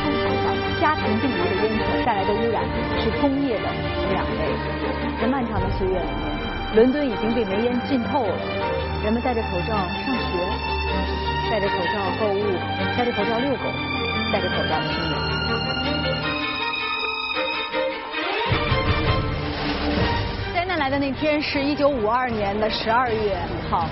[0.00, 0.48] 从从小
[0.80, 2.64] 家庭定义的烟囱带来的污染
[2.98, 3.68] 是工业的
[4.12, 4.48] 两倍。
[5.20, 6.16] 在漫长的岁月里面，
[6.76, 8.34] 伦敦已经被煤烟浸透了。
[9.04, 10.38] 人们戴着口罩上学，
[11.50, 12.42] 戴着口罩购物，
[12.96, 13.64] 戴着口罩遛狗，
[14.32, 15.12] 戴着口罩出门。
[20.54, 20.78] 灾难。
[20.78, 23.86] 来的那天是一九五二年的十二月五号，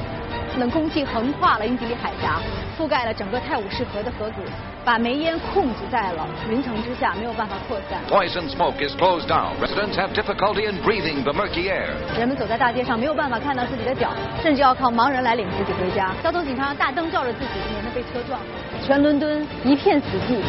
[0.58, 2.40] 冷空气横跨了英吉利海峡，
[2.78, 4.40] 覆盖了整个泰晤士河的河谷，
[4.88, 8.00] 把煤烟控制在了云层之下，没有办法扩散。
[8.08, 9.52] Poison smoke is closed down.
[9.60, 11.92] Residents have difficulty in breathing the murky air.
[12.18, 14.08] 人们走在大街上，没有办法看到自己的脚，
[14.42, 16.14] 甚至要靠盲人来领自己回家。
[16.24, 18.40] 交通警察大灯照着自己，免得被车撞。
[18.82, 20.40] 全伦敦一片死寂，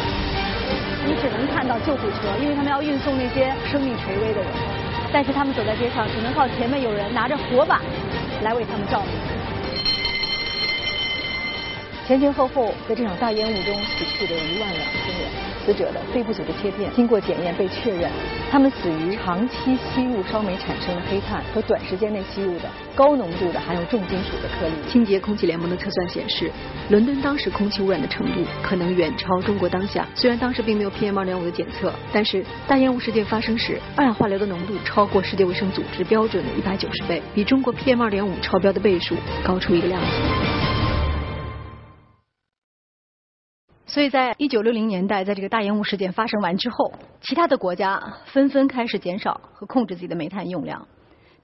[1.04, 4.48] 你只能看到救护车，因为他们要运送那些生命垂危的人。
[5.12, 7.82] 但是他们走在街上，只能靠前面有人拿着火把
[8.42, 9.39] 来为他们照明。
[12.10, 15.30] 前前后后，在这场大烟雾中死去的一万两千人，
[15.64, 18.10] 死者的肺部组织切片经过检验被确认，
[18.50, 24.90] 他们死于长期吸入烧煤产生的黑炭和短时间内吸入的高浓度的含有重金属的颗粒。
[24.90, 26.50] 清洁空气联盟的测算显示，
[26.88, 30.04] 伦敦当时空气污染的程度可能远超中国当下。
[30.16, 40.59] 虽然当时并没有 PM 二点五的检测，但是大烟雾事件发生时，二氧化硫的浓度超过世界卫生组织标准的一百九十倍，比中国 PM 二点五超标的倍数高出一个量级。
[43.90, 50.86] 所以在一九六零年代，在这个大烟雾事件发生完之后，其他的国家纷纷开始减少和控制自己的煤炭用量。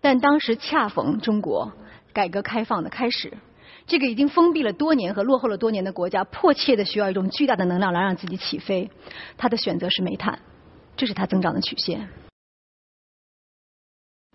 [0.01, 1.73] 但当时恰逢中国
[2.13, 3.37] 改革开放的开始，
[3.85, 8.89] 这个已经封闭了多年和落后了多年的国家，迫切的需要一种巨大的能量来让自己起飞。
[9.37, 10.39] 它的选择是煤炭，
[10.97, 12.09] 这是它增长的曲线。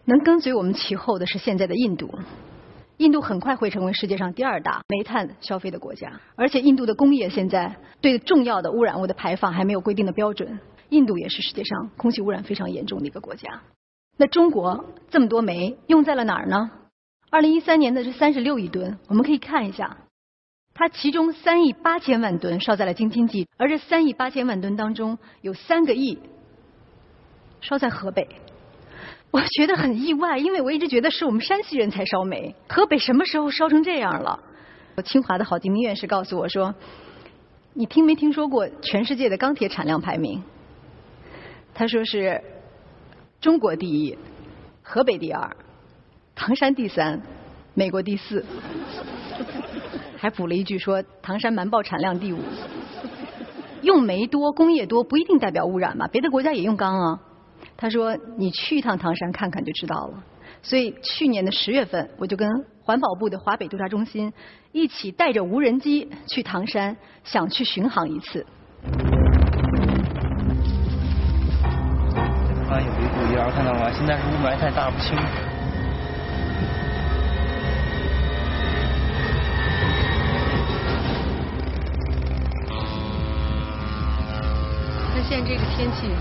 [0.04, 2.14] 能跟随我们其后的是现在的印度。
[3.02, 10.60] 印度很快会成为世界上第二大煤炭消费的国家，而且印度的工业现在对重要的污染物的排放还没有规定的标准。
[10.90, 13.64] 印度也是世界上空气污染非常严重的一个国家。
[14.18, 16.70] 那中国这么多煤用在了哪儿呢？
[17.32, 19.98] 二零一三年的是三十六亿吨，我们可以看一下，
[20.76, 26.20] 它其中三亿八千万吨烧在了京津冀，而这三亿八千万吨当中有三个亿
[27.62, 28.28] 烧在河北。
[29.32, 34.38] 我觉得很意外，因为我一直觉得是我们山西人才烧煤，河北什么时候烧成这样了？
[34.96, 36.76] 我清华的郝敬明院士告诉我说
[37.74, 40.44] ：“你听没听说过全世界的钢铁产量排名？”
[41.74, 42.42] 他说是
[43.40, 44.18] 中国第一，
[44.84, 45.56] 河北第二，
[46.36, 47.22] 唐山第三，
[47.74, 48.46] 美国第四，
[50.18, 52.40] 还补了一句说唐山瞒报产量第五。
[53.82, 56.08] 用煤多、工业多不一定代表污染吧？
[56.12, 57.20] 别的国家也用钢啊。
[57.82, 60.24] 他说：“你去一趟唐山看看就知道了。”
[60.62, 62.48] 所以去年的十月份，我就跟
[62.84, 64.32] 环保部的华北督察中心
[64.72, 68.46] 一起带着无人机去唐山，想去巡航一次。
[72.70, 73.92] 啊，有一股烟，看到吗？
[73.92, 75.18] 现在是雾霾太大，不清。
[85.16, 86.12] 那现在这个天气。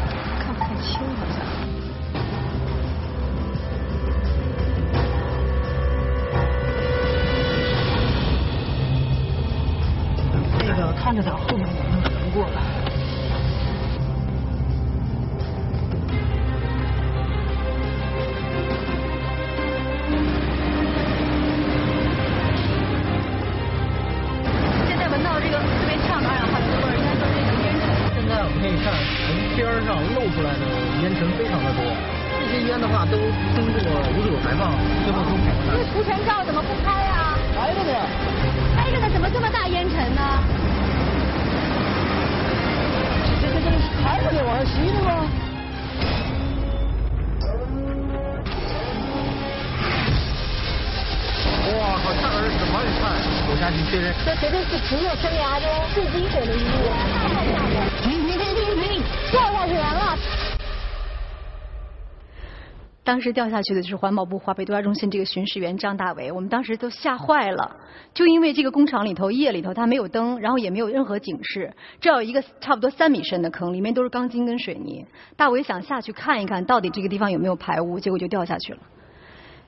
[63.10, 67.76] 当时掉下去的就是环保部华北度假中心这个巡视员张大伟，我们当时都吓坏了。
[68.14, 75.04] 就因为这个工厂里头夜里头它没有灯，然后也没有任何警示，这有一个差不多三米深的坑，里面都是钢筋跟水泥。
[75.36, 78.78] 大伟想下去看一看到底这个地方有没有排污，结果就掉下去了。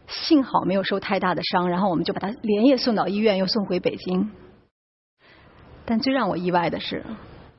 [0.06, 4.30] 幸好没有受太大的伤，然后我们就把他连夜送到医院，又送回北京。
[5.84, 7.04] 但最让我意外的是，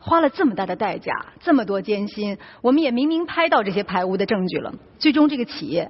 [0.05, 5.89] 花了这么大的代价，这么多艰辛，我们也明明拍到这些排污的证据了，最终这个企业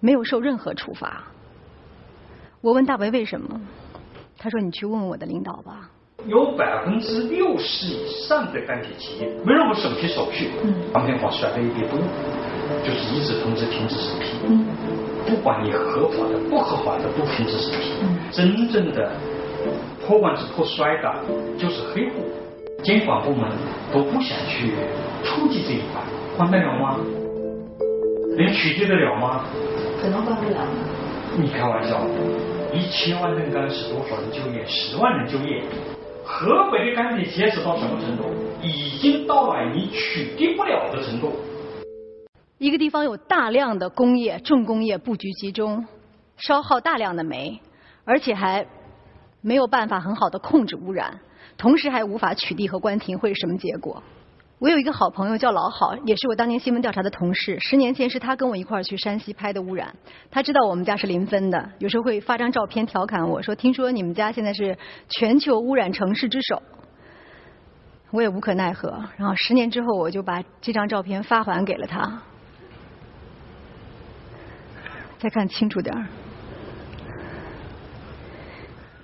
[0.00, 1.24] 没有受任何处罚。
[2.60, 3.58] 我问大为为什么，
[4.36, 5.90] 他说：“你去问问我的领导吧。”
[6.28, 10.50] 有百分之六十以上的钢铁企业没让我审批手续，
[10.92, 11.98] 当天我甩了一笔多，
[12.84, 14.26] 就是一纸通知停止审批。
[15.26, 17.94] 不管你合法的、不合法的，都停止审批。
[18.30, 19.10] 真正的
[20.06, 21.24] 破罐子破摔的，
[21.56, 22.22] 就是黑户。
[22.82, 23.50] 监管部门
[23.92, 24.72] 都不想去
[25.24, 26.02] 触及这一块，
[26.36, 26.98] 管得了吗？
[28.36, 29.44] 能取缔得了吗？
[30.00, 30.58] 可能管不了。
[31.36, 32.00] 你开玩笑，
[32.72, 34.64] 一千万吨钢是多少人就业？
[34.66, 35.62] 十万人就业。
[36.24, 38.24] 河北的钢铁企业是到什么程度？
[38.62, 41.32] 已经到了你取缔不了的程度。
[42.58, 45.86] 一个地方有大量的工业、重工业布局集中，
[46.36, 47.60] 消耗大量的煤，
[48.04, 48.66] 而且还
[49.40, 51.20] 没有办法很好的控制污染，
[51.56, 54.02] 同时还无法取缔和关停，会是什么结果？
[54.58, 57.58] 我有一个好朋友叫老好，也是我当年新闻调查的同事。
[57.60, 59.94] 十年前是他跟我一块儿去山西拍的污染，
[60.30, 64.78] 他知道我们家是临汾的，有时候会发张照片调侃我说：“听说你们家现在是
[65.10, 66.62] 全球污染城市之首。”
[68.12, 69.04] 我也无可奈何。
[69.18, 72.22] 然后十年之后，我就把这张照片发还给了他。
[75.18, 76.06] 再看清楚点儿，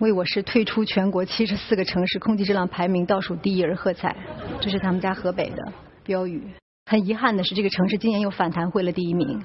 [0.03, 4.17] 为我市退出全国七十四个城市空气质量排名倒数第一而喝彩，
[4.61, 6.43] 这是他们家河北的标语。
[6.87, 9.41] 很遗憾的是，这个城市今年又反弹回了第一名。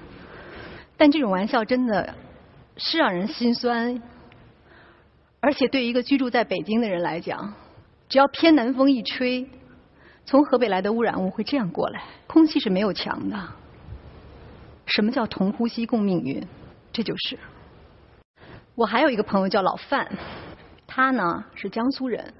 [0.97, 2.11] 但这种玩笑真的
[2.75, 4.01] 是让人心酸，
[5.39, 7.53] 而且对一个居住在北京的人来讲，
[8.09, 9.47] 只要偏南风一吹，
[10.25, 12.01] 从河北来的污染物会这样过来。
[12.25, 13.39] 空气是没有墙的。
[14.87, 16.43] 什么叫同呼吸共命运？
[16.91, 17.37] 这就是。
[18.73, 20.07] 我还有一个朋友叫老范，
[20.97, 22.33] 他呢是江苏人。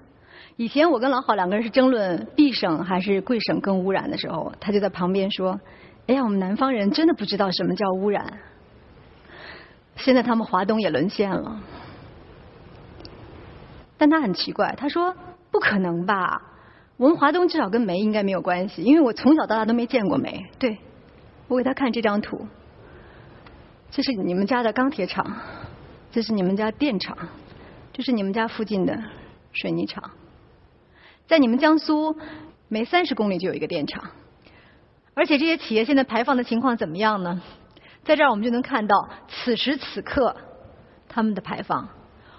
[0.56, 5.62] 以前我跟老郝两个人是争论 B 省还是贵省更污染的时候，他就在旁边说
[6.08, 8.39] ：“哎呀，我们南方人真的不知道什么叫污染。”
[9.98, 11.62] 现在他们华东也沦陷了。
[13.96, 15.15] 但他很奇怪，他说
[15.52, 16.41] ：“不可能吧？
[16.98, 20.80] 我们华东至少跟煤应该没有关系，因为我从小到大都没见过煤。”对。
[21.48, 22.48] 我给他看这张图，
[23.91, 25.38] 这是你们家的钢铁厂，
[26.12, 27.15] 这是你们家电厂，
[27.98, 28.96] 这是你们家附近的
[29.54, 30.12] 水泥厂。
[31.26, 32.16] 在你们江苏，
[32.68, 34.12] 每三十公里就有一个电厂，
[35.16, 37.42] 而且这些企业现在排放的情况怎么样呢？
[38.04, 40.36] 在这儿我们就能看到，此时此刻
[41.10, 41.90] 他们的排放，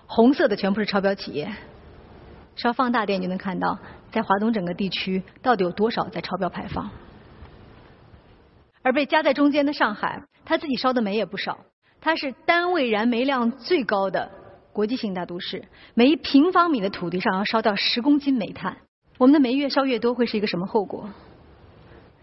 [0.06, 1.52] 红色的全部是超标企业。
[2.54, 3.80] 稍放大点，就能看到，
[4.12, 6.88] 在华东整个地区到底有多少在超标排放。
[8.82, 11.58] 而被夹在中间的上海，它自己烧的煤也不少，
[12.00, 14.30] 它是单位燃煤量最高的
[14.78, 15.64] 国际性大都市，
[15.94, 18.76] 每一平方米的土地上要烧掉十公斤煤炭。
[19.18, 21.10] 我们的煤越烧越多，会是一个什么后果？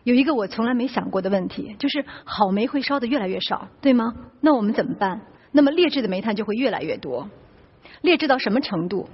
[0.05, 4.15] 有一个我从来没想过的问题，就是好煤会烧的越来越少，对吗？
[4.39, 5.19] 那我们怎么办？
[5.51, 7.29] 那么劣质的煤炭就会越来越多，
[7.99, 9.09] 劣质到什么程度？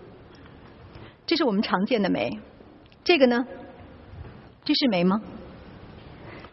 [1.25, 2.37] 这是我们常见的煤，
[3.03, 3.47] 这个呢？
[4.63, 5.19] 这是煤吗？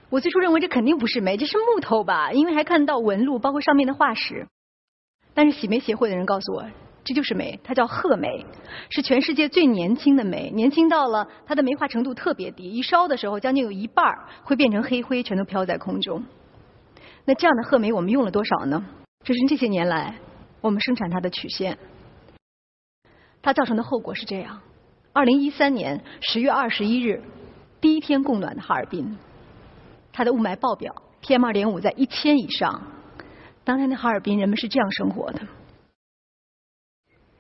[0.09, 2.33] 我最初认为这肯定不是煤，这是木头吧？
[2.33, 4.49] 因为还看到纹路，包括上面的化石。
[5.39, 6.65] 但是洗煤协会的人告诉我，
[7.05, 8.45] 这就是煤，它叫褐煤，
[8.91, 14.05] 是全世界最年轻的煤，年轻到了它的煤化程度特别低，一烧的时候将近有一半
[14.43, 16.25] 会变成黑灰，全都飘在空中。
[17.25, 18.85] 那这样的褐煤我们用了多少呢？
[19.23, 20.17] 这是这些年来
[20.61, 21.79] 我们生产它的曲线。
[23.41, 24.61] 它造成的后果是这样：
[25.13, 27.23] 二零一三年十月二十一日，
[27.81, 29.17] 第一天供暖的哈尔滨。
[30.13, 32.83] 它的雾霾爆表，PM 二点五在一千以上。
[33.69, 35.41] 当年的哈尔滨人们是这样生活的。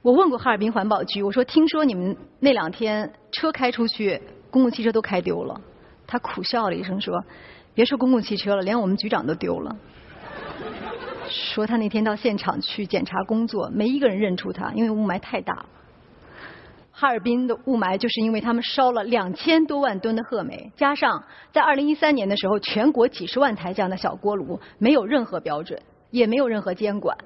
[0.02, 4.20] 我问过哈尔滨环保局，我说听说你们那两天车开出去，
[4.50, 5.58] 公共汽车都开丢了。
[6.06, 7.24] 他苦笑了一声说
[7.72, 9.74] ：“别说公共汽车了，连我们局长都丢了。”
[11.30, 15.66] 说他那天到现场去检查工作，没一个人认出他，因为雾霾太大了。
[16.92, 25.80] 哈尔滨的雾霾就是因为他们烧了两千多万吨的褐煤，加上在二零一三年的时候，全国几十万台这样的小锅炉，没有任何标准，
[26.10, 27.16] 也没有任何监管，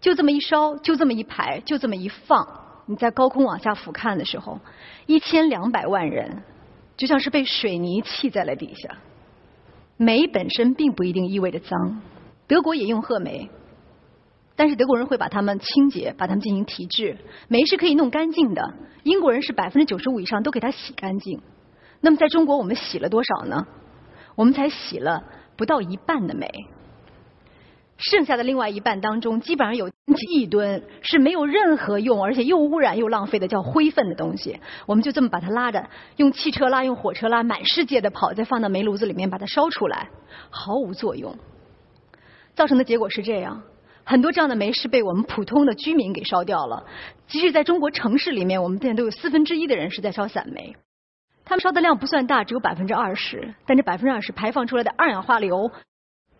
[0.00, 2.46] 就这么一烧，就这么一排，就这么一放，
[2.86, 4.58] 你在高空往下俯瞰的时候，
[5.06, 6.42] 一千两百万人
[6.96, 8.96] 就像是被水泥砌在了底下。
[9.96, 12.00] 煤本身并不一定意味着脏，
[12.46, 13.50] 德国也用褐煤。
[14.56, 17.16] 但是德国人会把它们清洁，把它们进行提质，
[17.48, 18.74] 煤是可以弄干净的。
[19.04, 21.40] 英国人是百分之九十五以上都给它洗干净。
[22.00, 23.66] 那么在中国我们洗了多少呢？
[24.34, 25.24] 我们才洗了
[25.56, 26.50] 不到一半的煤，
[28.00, 29.94] 剩下的另外一半当中，基本上有几
[30.32, 34.58] 亿吨是没有任何用，而且又污染又浪费的，叫灰粪的东西。
[34.86, 40.08] 我们就这么把它拉着，用汽车拉，用火车拉，满世界的跑，再放到煤炉子里面把它烧出来，
[40.48, 41.36] 毫无作用。
[42.54, 43.62] 造成的结果是这样。
[44.02, 46.84] 很多这样的煤是被我们普通的居民给烧掉了。
[47.28, 50.74] 即使在中国城市里面，我们现在都有四分之一的人是在烧散煤。
[51.44, 55.70] 他们烧的量不算大，只有百分之二十，但这百分之二十排放出来的二氧化硫，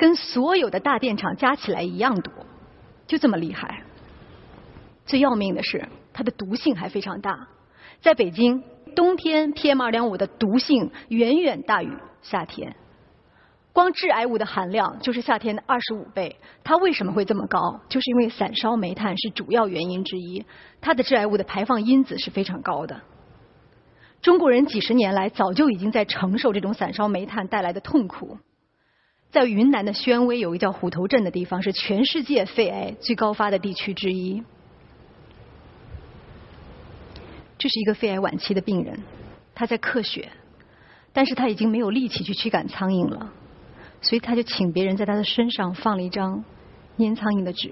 [0.01, 2.32] 跟所有的大电厂加起来一样多，
[3.07, 3.82] 就这么厉害。
[5.05, 7.48] 最要命的是，它的毒性还非常大。
[8.01, 8.62] 在北京，
[8.96, 12.74] 冬天 PM 二点五的毒性远远大于夏天。
[13.74, 17.82] 光致癌物的含量就是夏天的二十五倍，它为什么会这么高？
[17.90, 20.46] 就是因为散烧煤炭是主要原因之一，
[20.80, 23.03] 它的致癌物的排放因子是非常高的。
[24.22, 28.38] 中国人几十年来早就已经在承受这种散烧煤炭带来的痛苦。
[29.31, 34.43] 在云南的宣威有一个叫虎头镇的地方，是全世界肺癌最高发的地区之一。
[37.57, 38.99] 这是一个肺癌晚期的病人，
[39.55, 40.31] 他在咳血，
[41.12, 43.33] 但是他已经没有力气去驱赶苍蝇了。
[44.03, 46.43] 所以他就请别人在他的身上放了一张
[46.97, 47.70] 粘苍蝇的纸。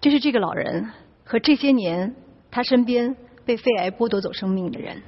[0.00, 0.90] 这是这个老人
[1.22, 2.16] 和这些年
[2.50, 3.14] 他身边
[3.44, 5.02] 被肺癌剥夺走生命的人，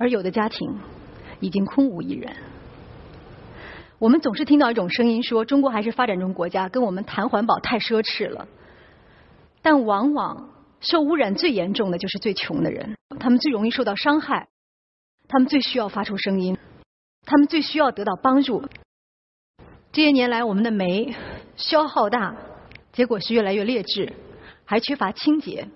[0.00, 0.78] 而有的家庭
[1.40, 2.34] 已经空无一人。
[3.98, 8.48] 我们总是听到一种声音说，中国还是发展中国家，跟我们谈环保太奢侈了。
[9.60, 10.48] 但往往
[10.80, 14.48] 受污染最严重的就是最穷的人，他们最容易受到伤害。
[15.28, 16.56] 他们最需要发出声音，
[17.26, 18.64] 他们最需要得到帮助。
[19.92, 21.14] 这些年来，我们的煤
[21.56, 22.34] 消耗大，
[22.94, 24.10] 结果是越来越劣质，
[24.64, 25.68] 还缺乏清洁，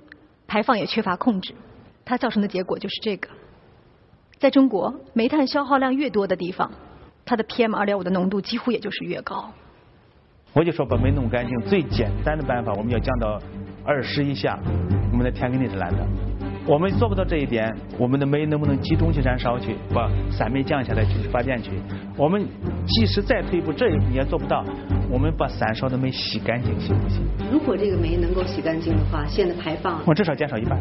[0.46, 1.54] 排放也缺乏控制。
[2.06, 3.28] 它造成的结果就是这个。
[4.44, 6.70] 在中国，煤炭消耗量越多的地方，
[7.24, 9.50] 它的 PM 二点五的浓度几乎也就是越高。
[10.52, 13.40] 我就说把煤弄干净，最简单的办法，我们要降到
[13.86, 14.58] 二十以下，
[15.10, 16.06] 我们的天肯定是蓝的。
[16.66, 21.70] 我们做不到这一点，我们的煤能不能集中去燃烧去，把散煤降下来去发电去？
[22.14, 22.46] 我们
[22.86, 24.62] 即使再退一步，这你也做不到。
[25.10, 27.22] 我们把散烧的煤洗干净行不行？
[27.50, 30.78] 如果这个煤能够洗干净的话，现在排放我至少减少一半。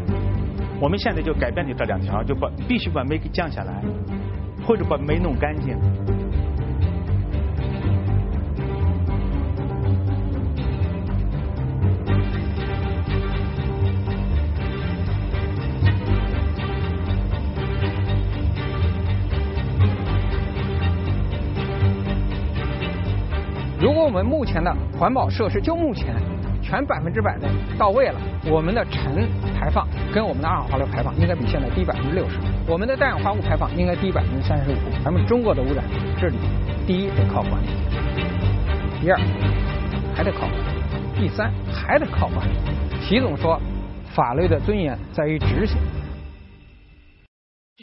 [0.83, 3.81] 我们现在就改变的这两条，就把必须把煤给降下来，
[4.67, 5.77] 或者把煤弄干净。
[23.79, 26.13] 如果我们目前的环保设施就目前
[26.63, 27.47] 全百分之百的
[27.77, 34.75] 到位了，我们的尘排放跟我们的二氧化硫排放应该比现在低百分之六十，我们的氮氧化物排放应该低百分之三十五。
[35.03, 35.83] 咱们中国的污染
[36.17, 36.37] 治理，
[36.87, 37.67] 第一得靠管理，
[39.01, 39.19] 第二
[40.15, 40.47] 还得靠，
[41.15, 42.53] 第三还得靠管理。
[43.01, 43.59] 习总说，
[44.15, 45.77] 法律的尊严在于执行。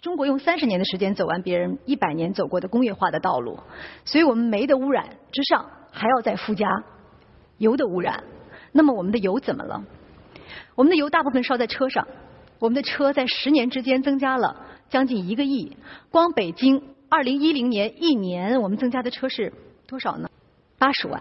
[0.02, 3.60] 中国用三十年的时间走完别人一百年走过的工业化的道路，
[4.04, 5.64] 所以我们煤的污染之上。
[5.92, 6.68] 还要再附加
[7.58, 8.22] 油的污染，
[8.72, 9.84] 那么我们的油怎么了？
[10.74, 12.06] 我们的油大部分烧在车上，
[12.58, 14.56] 我们的车在十年之间增加了
[14.88, 15.76] 将近一个亿。
[16.10, 19.52] 光北京二零一零年一年，我们增加的车是
[19.86, 20.28] 多少呢？
[20.78, 21.20] 八十万。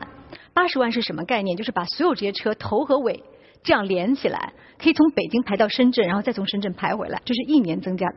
[0.54, 1.58] 八十万是什么概念？
[1.58, 3.24] 就是把所有这些车头和尾
[3.64, 8.08] 这样连起来，可以从北京排到深圳，然后再从深圳排回来，这是一年增加，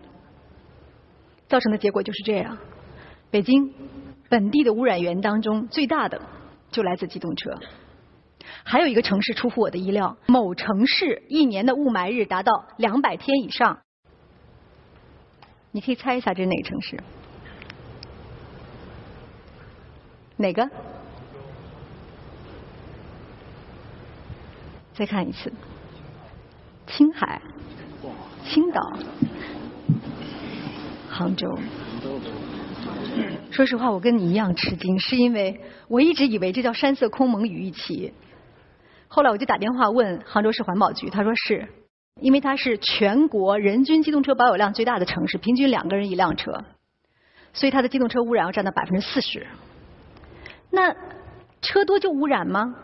[1.49, 2.59] 造成的结果就是这样。
[3.31, 3.73] 北京
[4.29, 6.21] 本地的污染源当中最大的。
[6.73, 7.55] 就来自机动车。
[8.65, 13.81] 还有一个城市出乎我的意料，某城市一年的雾霾日达到两百天以上。
[15.71, 17.01] 你可以猜一下这是哪个城市？
[20.37, 20.69] 哪个？
[24.95, 25.51] 再看一次，
[26.87, 27.41] 青海、
[28.45, 28.93] 青岛、
[31.09, 31.49] 杭州。
[33.51, 38.13] 说实话，我跟你一样吃惊，是因为我一直以为这叫山色空蒙雨亦奇。
[39.15, 41.69] 后来我就打电话问杭州市环保局，他说是，
[42.19, 46.65] 因为它是全国人均机动车保有量最大的城市，平均两个人一辆车，
[47.53, 49.47] 所以它的机动车污染要占到百分之四十。
[50.71, 50.97] 那
[51.61, 52.75] 车多就污染吗？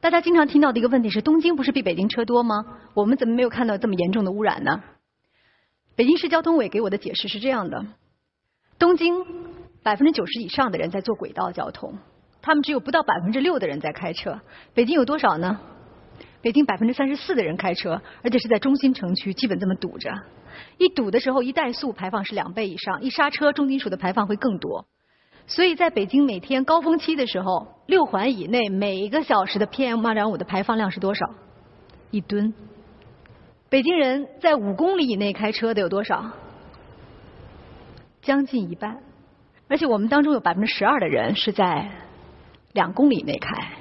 [0.00, 2.66] 大家经常听到的一个问题是：东京不是比北京车多吗？
[2.94, 4.82] 我们怎么没有看到这么严重的污染呢？
[5.94, 7.86] 北京市交通委给我的解释是这样的：
[8.80, 9.24] 东京
[9.84, 11.94] 百分之九十以上的人在坐轨道交通。
[12.42, 14.40] 他们只有不到百分之六的人在开车，
[14.74, 15.60] 北京有多少呢？
[16.42, 20.10] 北京百分之三十四的人开车，而且是在中心城区，基本这么堵着。
[20.78, 24.86] 一堵的时候，一怠速排放是两倍以上，一刹车重金属的排放会更多。
[25.46, 31.26] 所以在北京每天高峰期的时候，六环以内每一个小时的 PM 二点五的排放量是多少？
[32.10, 32.54] 一吨。
[33.68, 36.30] 北京人在五公里以内开车的有多少？
[38.22, 38.98] 将近一半。
[39.68, 41.90] 而且我们当中有百分之十二的人是在。
[42.72, 43.72] 两公里内开，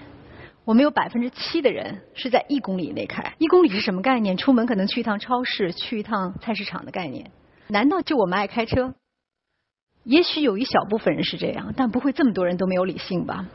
[0.66, 3.34] 我们有百分之七的人是在一公里内开。
[3.38, 4.36] 一公里是什么概念？
[4.38, 7.32] 出门可能去一趟超市、去一趟菜市场的概念。
[7.68, 8.96] 难道就我们爱开车？
[10.04, 13.46] 也许有一小部分人是这样，但不会这么多人都没有理性吧？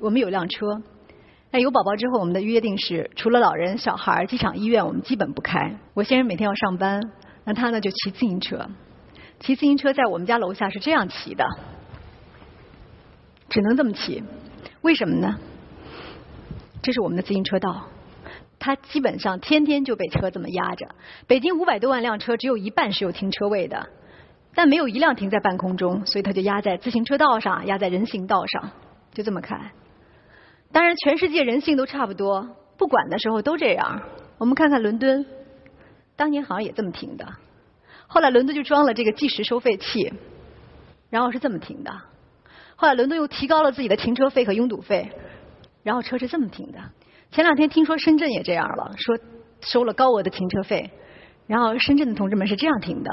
[0.00, 0.82] 我们有辆车，
[1.50, 5.78] 那有宝宝之后，我们的约定是，除了老人、小孩、机场、医院，我们基本不开。
[5.94, 7.00] 我先生每天要上班，
[7.44, 8.68] 那他呢就骑自行车。
[9.40, 11.46] 骑自行车在我们家楼下是这样骑的，
[13.48, 14.22] 只能这么骑。
[14.86, 15.36] 为什么呢？
[16.80, 17.88] 这是我们的自行车道，
[18.60, 20.86] 它基本上天天就被车这么压着。
[21.26, 23.88] 北京五百多万辆车，只有一半是有停车位的，
[24.54, 28.70] 但没有一辆停在半空中，所以它就压在自行车道上，压在人行道上，
[29.12, 29.72] 就这么开。
[30.70, 34.02] 当然，全世界人性都差不多，不管的时候都这样。
[34.38, 35.26] 我们看看伦敦，
[36.14, 37.26] 当年好像也这么停的，
[38.06, 40.12] 后来伦敦就装了这个计时收费器，
[41.10, 41.92] 然后是这么停的。
[42.76, 45.10] 后来伦敦又提高了自己的停车费和拥堵费，
[45.82, 46.78] 然后车是这么停的。
[47.32, 49.18] 前两天听说深圳也这样了，说
[49.60, 50.90] 收了高额的停车费，
[51.46, 53.10] 然后深圳的同志们是这样停的。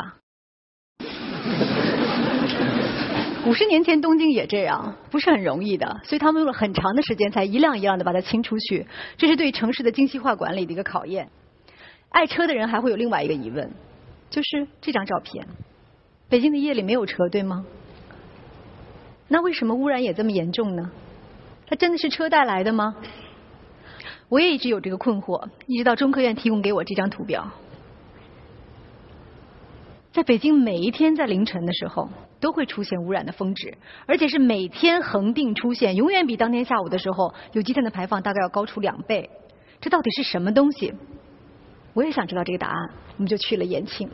[3.46, 8.86] 五十年前东京也这样，不是很容易的，所以他们用了很长的时间才一辆一辆的把它清出去。
[9.18, 11.30] 这是对城市的精细化管理的一个考验。
[12.10, 13.72] 爱车的人还会有另外一个疑问，
[14.30, 15.46] 就是这张照片，
[16.30, 17.66] 北京的夜里没有车，对吗？
[19.34, 20.92] 那为什么污染也这么严重呢？
[21.66, 22.96] 它真的是车带来的吗？
[24.30, 27.50] 我也一直有这个困惑，一直到中科院提供给我这张图表。
[30.12, 32.08] 在北京每一天在凌晨的时候
[32.40, 33.76] 都会出现污染的峰值，
[34.06, 39.32] 而且是每天恒定出现，永远比当天下午的时候有机碳的排放大概要高出两倍。
[39.82, 40.94] 这到底是什么东西？
[41.96, 44.08] 我也想知道这个答案，我们就去了延庆。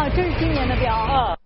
[0.00, 0.96] 啊，这是今年的标。
[0.96, 1.36] 啊。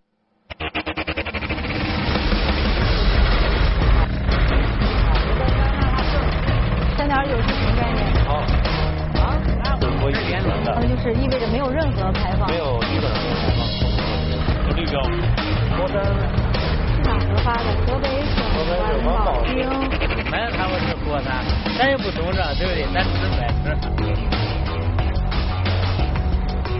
[6.96, 8.06] 三点九是什么概念？
[8.24, 8.34] 好。
[9.18, 9.34] 啊？
[10.00, 10.06] 我
[10.62, 10.70] 的。
[10.80, 12.48] 那就是意味着没有任何排放。
[12.48, 13.66] 没有，基本上没有排放。
[14.76, 15.02] 绿标。
[15.76, 15.98] 国三。
[17.02, 17.74] 哪核发的？
[17.88, 18.38] 河北省
[19.02, 19.66] 环保厅。
[20.30, 21.42] 没有看过是国三，
[21.76, 22.86] 咱也不懂这，对不对？
[22.94, 23.64] 咱只是白痴。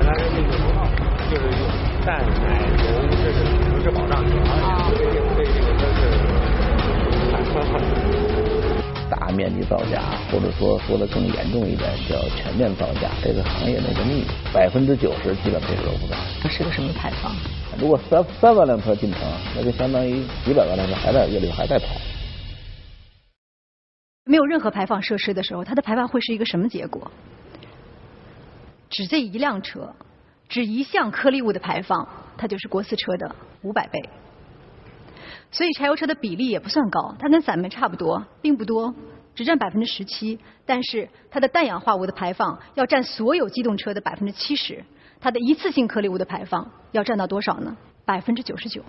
[0.05, 0.55] 咱是那个
[1.31, 1.61] 就是用
[2.05, 3.39] 蛋奶油，这是
[3.71, 6.01] 不是保障啊，对对这个都是
[9.11, 16.17] 大面积造假，或者说说的更严重一点，叫全面造假，这个行业内的秘密，百分之九十基本配合不到。
[16.43, 17.33] 这是个什么排放？
[17.79, 19.21] 如果三三万辆车进城，
[19.57, 21.87] 那就相当于几百万辆车还在夜里还在跑。
[24.25, 27.11] 没有任何排放设施的时候，它的排放会是一个什么结果？
[28.91, 29.93] 只这一辆车，
[30.55, 34.09] 只一项颗粒物的排放，它就是国四车的五百倍。
[35.51, 38.95] 所以柴油车的比例也不算高，它跟散煤差不多，并不多，
[39.35, 40.39] 只占百分之十七。
[40.65, 44.85] 但是它的氮氧化物的排放要占所有机动车的百分之七十。
[45.19, 47.77] 它的一次性颗粒物的排放要占到多少呢？
[48.05, 48.81] 百分之九十九。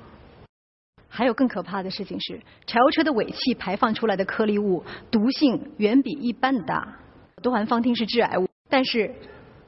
[1.09, 6.99] 还有更可怕的事情是，柴油车的尾气排放出来的颗粒物毒性远比一般的大。
[7.41, 9.15] 多环芳烃是致癌物，但是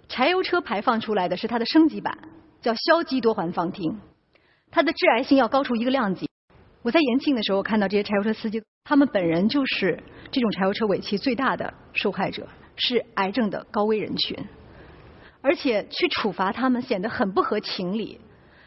[0.10, 2.18] 柴油车排放出来的是它的升级版，
[2.62, 3.96] 叫硝基多环芳烃，
[4.72, 6.30] 它的致癌性要高出一个量级。
[6.82, 10.02] 我在延庆的时候看到这些柴油车司机，他们本人就是
[10.32, 12.48] 这种柴油车尾气最大的受害者，
[12.78, 14.38] 是癌症的高危人群。
[15.42, 18.20] 而且去处罚他们显得很不合情理。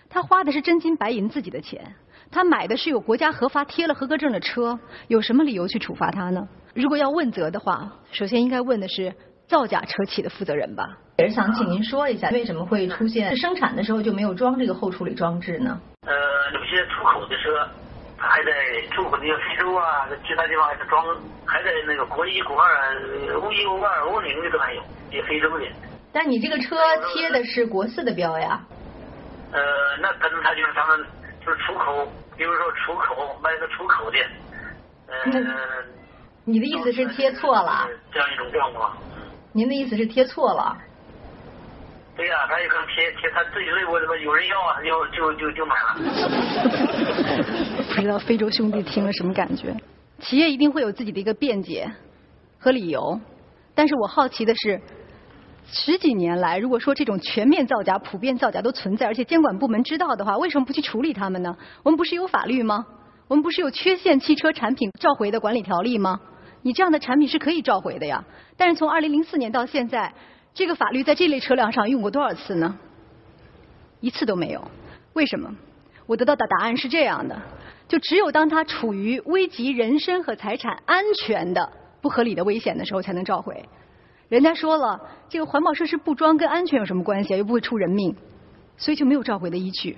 [0.08, 1.94] 他花的是真金白银自己的钱，
[2.30, 4.78] 他买的是有国家核发贴了合格证的车，
[5.08, 6.48] 有什么理由去处罚他呢？
[6.74, 9.14] 如果要问责的话，首先应该问的是
[9.50, 10.86] 造假车企的负责人吧。
[11.18, 15.78] 也是想请您说一下，为什么会出现生产的时候就没有装这个后处理装置呢？
[16.06, 16.14] 呃，
[16.54, 17.68] 有些出口的车，
[18.16, 18.50] 它还在
[18.94, 21.04] 出口那个非洲啊，其他地方还在装，
[21.44, 22.94] 还在那个国一、国二、
[23.42, 24.80] 欧一、欧二、欧零的都还有，
[25.10, 25.66] 也非洲的。
[26.12, 26.76] 但你这个车
[27.12, 28.62] 贴的是国四的标呀？
[29.52, 29.60] 呃，
[30.00, 31.04] 那可能他就是他们
[31.44, 34.18] 就是出口，比如说出口卖个出口的，
[35.08, 35.84] 呃，
[36.44, 37.86] 你的意思是贴错了？
[38.10, 38.96] 这样一种状况。
[39.52, 40.76] 您的意思是贴错了？
[42.16, 45.94] 对呀，他有可能贴贴他自己认为什么有人要啊，就就就就买了。
[47.94, 49.74] 不知道非洲兄弟听了什么感觉？
[50.18, 51.90] 企业一定会有自己的一个辩解
[52.58, 53.18] 和理由，
[53.74, 54.80] 但是我好奇的是。
[55.72, 61.56] 十几年来，如果说这种全面造假、普遍造假都存在，而且监管部门知道的话，为什么不去处理他们呢？
[61.84, 62.84] 我们不是有法律吗？
[63.28, 66.18] 我们不是有缺陷汽车产品召回的管理条例吗？
[66.62, 68.24] 你这样的产品是可以召回的呀。
[68.56, 70.12] 但是从二零零四年到现在，
[70.54, 72.78] 这个法律在这类车辆上用过多少次呢？
[74.00, 74.70] 一次都没有。
[75.12, 75.54] 为什么？
[76.06, 77.40] 我得到的答案是这样的：
[77.88, 83.64] 就只有当它处于危及人身和财产安全的不合理的危险的时候，才能召回。
[84.28, 87.36] 人家说了，这个环保设施不装跟安全有什么关系？
[87.36, 88.14] 又不会出人命，
[88.76, 89.96] 所以就没有召回的依据。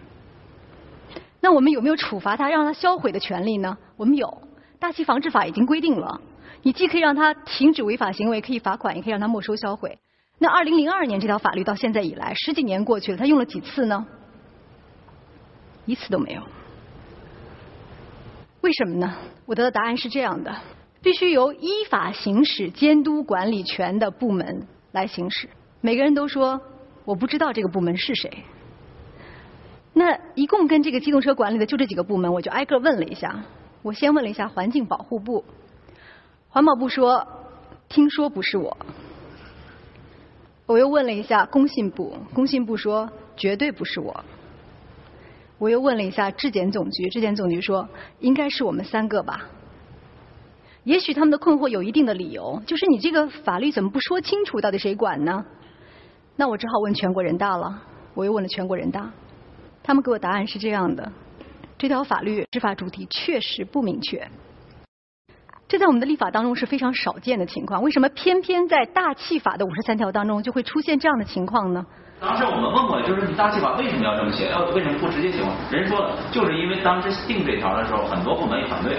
[1.40, 3.76] 那我们有没有处罚他、让他销毁的权利呢？
[3.96, 4.26] 我们有，
[4.78, 6.20] 《大气防治法》已经规定了，
[6.62, 9.98] 你既可以让他停止违法行为，可以罚款，也可以让他没收销毁。
[10.38, 14.06] 那二零零二年这条法律到现在以来，十几年过去了，他用了几次呢？
[15.86, 16.42] 一次都没有。
[18.60, 19.14] 为什么呢？
[19.46, 20.54] 我得到答案是这样的。
[21.02, 25.48] 必须由依法行使监督管理权的部门来行使。
[25.80, 26.60] 每个人都说
[27.04, 28.30] 我不知道这个部门是谁。
[29.92, 33.42] 那一共跟这个机动车管理的就这几个部门，我就挨个问了一下。
[33.82, 35.44] 我先问了一下环境保护部，
[36.54, 37.26] 环保部说
[37.88, 38.76] 听说不是我。
[40.66, 44.22] 我又问了一下工信部，工信部说绝对不是我。
[45.56, 47.88] 我又问了一下质检总局，质检总局说
[48.20, 49.48] 应该是我们三个吧。
[50.84, 55.42] 也许他们的困惑有一定的理由，就是你这个法律怎么不说清楚，到底谁管呢？
[56.36, 57.82] 那我只好问全国人大了。
[58.12, 59.10] 我又问了全国人大，
[59.82, 61.10] 他们给我答案是这样的：
[61.78, 64.28] 这条法律执法主体确实不明确。
[65.72, 67.82] 这在我们的立法当中是非常少见的情况。
[67.82, 71.82] 为什么偏偏在大气法的五十三条当中就会出现这样的情况呢？
[72.20, 74.50] 当时我们问过，就是你大气法为什么要这么写？
[74.50, 75.38] 要为什么不直接写？
[75.70, 78.98] 人说，就是因为当时定这条的时候，很多部门也反对，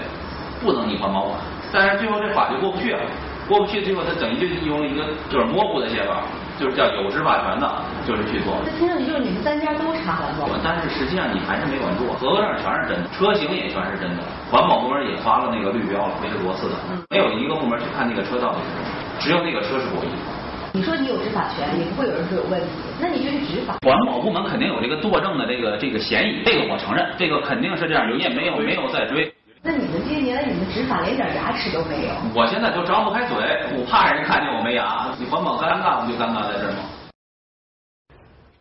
[0.63, 1.37] 不能你环保管。
[1.71, 2.99] 但是最后这法就过不去啊，
[3.47, 6.23] 过不去，最后它等于就用一个就是模糊的写法，
[6.59, 7.65] 就是叫有执法权的，
[8.05, 8.55] 就是去做。
[8.65, 10.59] 那听上去就是你们三家都查了吗？
[10.63, 16.75] 但是实际上你还是没管住，合格证全是真的，车型也全是真的，环保部门也发了那个绿标了，维持国四的，
[17.09, 18.87] 没有一个部门去看那个车到底是什么，
[19.19, 20.07] 只有那个车是国一。
[20.75, 22.67] 你说你有执法权，也不会有人说有问题，
[22.99, 23.77] 那你就是执法。
[23.85, 29.31] 环保部门肯定有这个作证的这个这个嫌疑，这个我承认，这个肯定是这样，人家没有没有在追。
[29.65, 32.13] 那你们这些年来，你们执法连点牙齿都没有。
[32.35, 33.37] 我现在就张不开嘴，
[33.77, 35.09] 我怕人看见我没牙。
[35.17, 36.79] 你环保尴尬，不就尴尬在这吗？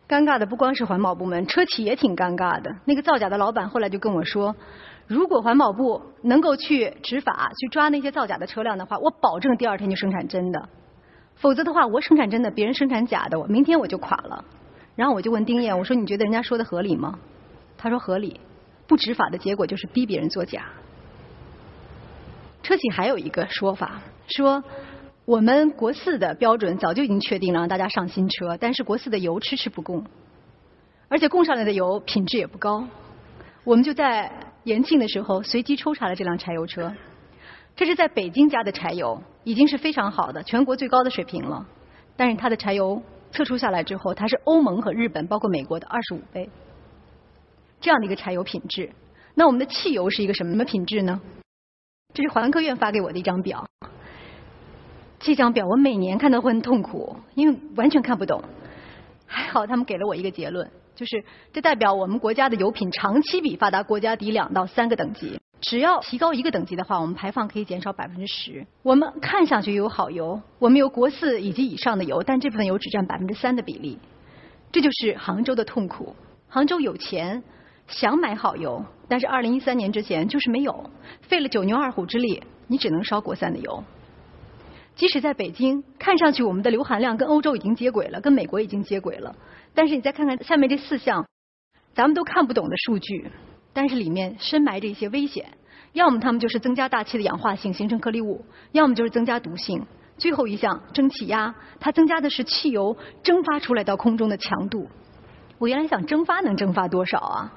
[0.07, 2.73] 尴尬的不光是环保部门，车企也挺尴尬的。
[2.85, 4.55] 那个造假的老板后来就跟我说，
[5.05, 10.69] 如果环保部能够去执法，去抓那些造假的车辆的话，我保证第二天就生产真的。
[11.35, 14.45] 否则的话，我生产真的，别人生产假的，我明天我就垮了。
[14.95, 17.19] 然后我就问丁燕，我说你觉得人家说的合理吗？
[17.77, 18.39] 他说合理。
[18.85, 20.65] 不执法的结果就是逼别人作假。
[22.63, 24.63] 车企还有一个说法，说
[25.25, 30.05] 我们国四的标准早就已经确定了，让大家上新车，但是国四的油迟迟不供，
[31.09, 32.87] 而且供上来的油品质也不高。
[33.65, 34.31] 我们就在
[34.63, 36.93] 延庆的时候随机抽查了这辆柴油车，
[37.75, 41.65] 这是在北京加的柴油，已经是非常好的，全国最高的水平了。
[42.15, 43.01] 但是它的柴油
[43.31, 46.49] 测出下来之后，它是欧盟和日本，包括美国的二十五倍，
[47.81, 48.89] 这样的一个柴油品质。
[49.33, 51.19] 那我们的汽油是一个什么品质呢？
[52.13, 53.65] 这是环科院发给我的一张表，
[55.19, 58.43] 这张表我每年看都会很痛苦，因为完全看不懂。
[59.25, 65.39] 还好他们给了我一个结论，就是这代表我们国家的油品长期比发达国家低两到三个等级。
[65.59, 68.67] 只要提高一个等级的话，我们排放可以减少百分之十。
[68.83, 73.97] 我们看上去有好油，我们有国四以及以上的油，但这部分油只占百分之三的比例。
[74.71, 76.15] 这就是杭州的痛苦。
[76.47, 77.41] 杭州有钱。
[77.87, 80.89] 想买好油，但是二零一三年之前就是没有，
[81.21, 83.83] 费了九牛二虎之力，你只能烧国三的油。
[84.95, 89.35] 即使在北京，看上去我们的硫含量跟欧洲已经接轨了，跟美国已经接轨了，
[89.73, 91.25] 但是你再看看下面这四项，
[91.93, 93.31] 咱们都看不懂的数据，
[93.73, 95.45] 但是里面深埋着一些危险。
[95.93, 99.85] 要么它们就是增加大气的氧化性，形成颗粒物；要么就是增加毒性。
[100.17, 104.87] 最后一项蒸汽压，它增加的是汽油蒸发出来到空中的强度。
[105.57, 107.53] 我原来想蒸发能蒸发多少啊？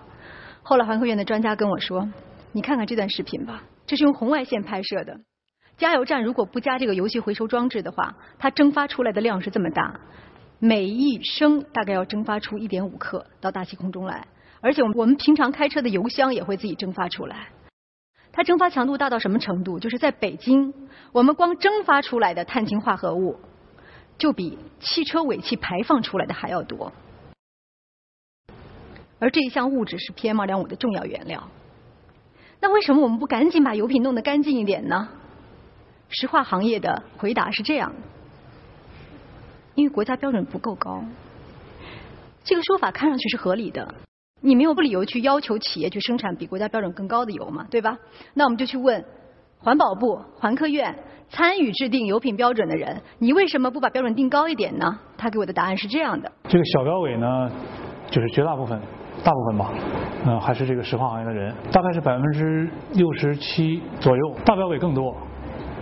[0.68, 2.08] 后来环科院的专家跟我说
[2.50, 5.20] ：“你看看这段视频吧，这是用红外线拍摄的。
[5.78, 10.00] 加油站如果不加这个油气回收装置的话，它蒸发出来的量是这么大，
[10.58, 14.26] 每一升大概要蒸发出一点五克到大气空中来。
[14.60, 17.46] 而且我们平常开车的油箱也会自己蒸发出来。”
[18.34, 19.78] 它蒸发强度大到什么程度？
[19.78, 20.74] 就是在北京，
[21.12, 23.38] 我们光蒸发出来的碳氢化合物，
[24.18, 26.92] 就比汽车尾气排放出来的还要多。
[29.18, 31.48] 而这一项物质是 PM 二点五的重要原料。
[32.60, 35.08] 那为什么我们不赶紧把油品弄得干净一点呢？
[36.08, 37.92] 石化行业的回答是这样：
[39.74, 41.02] 因为国家标准不够高。
[42.44, 43.94] 这个说法看上去是合理的。
[44.40, 47.98] 你没有不理由去要求企业去生产比国家标准更高的油嘛，对吧？
[48.34, 49.04] 那我们就去问
[49.58, 50.94] 环保部、环科院
[51.28, 55.00] 参与制定油品标准的人，你为什么不把标准定高一点呢？
[55.16, 57.50] 他给我的答案是这样的：这个小标委呢，
[58.10, 58.80] 就是绝大部分、
[59.24, 59.70] 大部分吧，
[60.26, 65.16] 嗯，还是这个石化行业的人，大概是百分之六十七左右，大标委更多。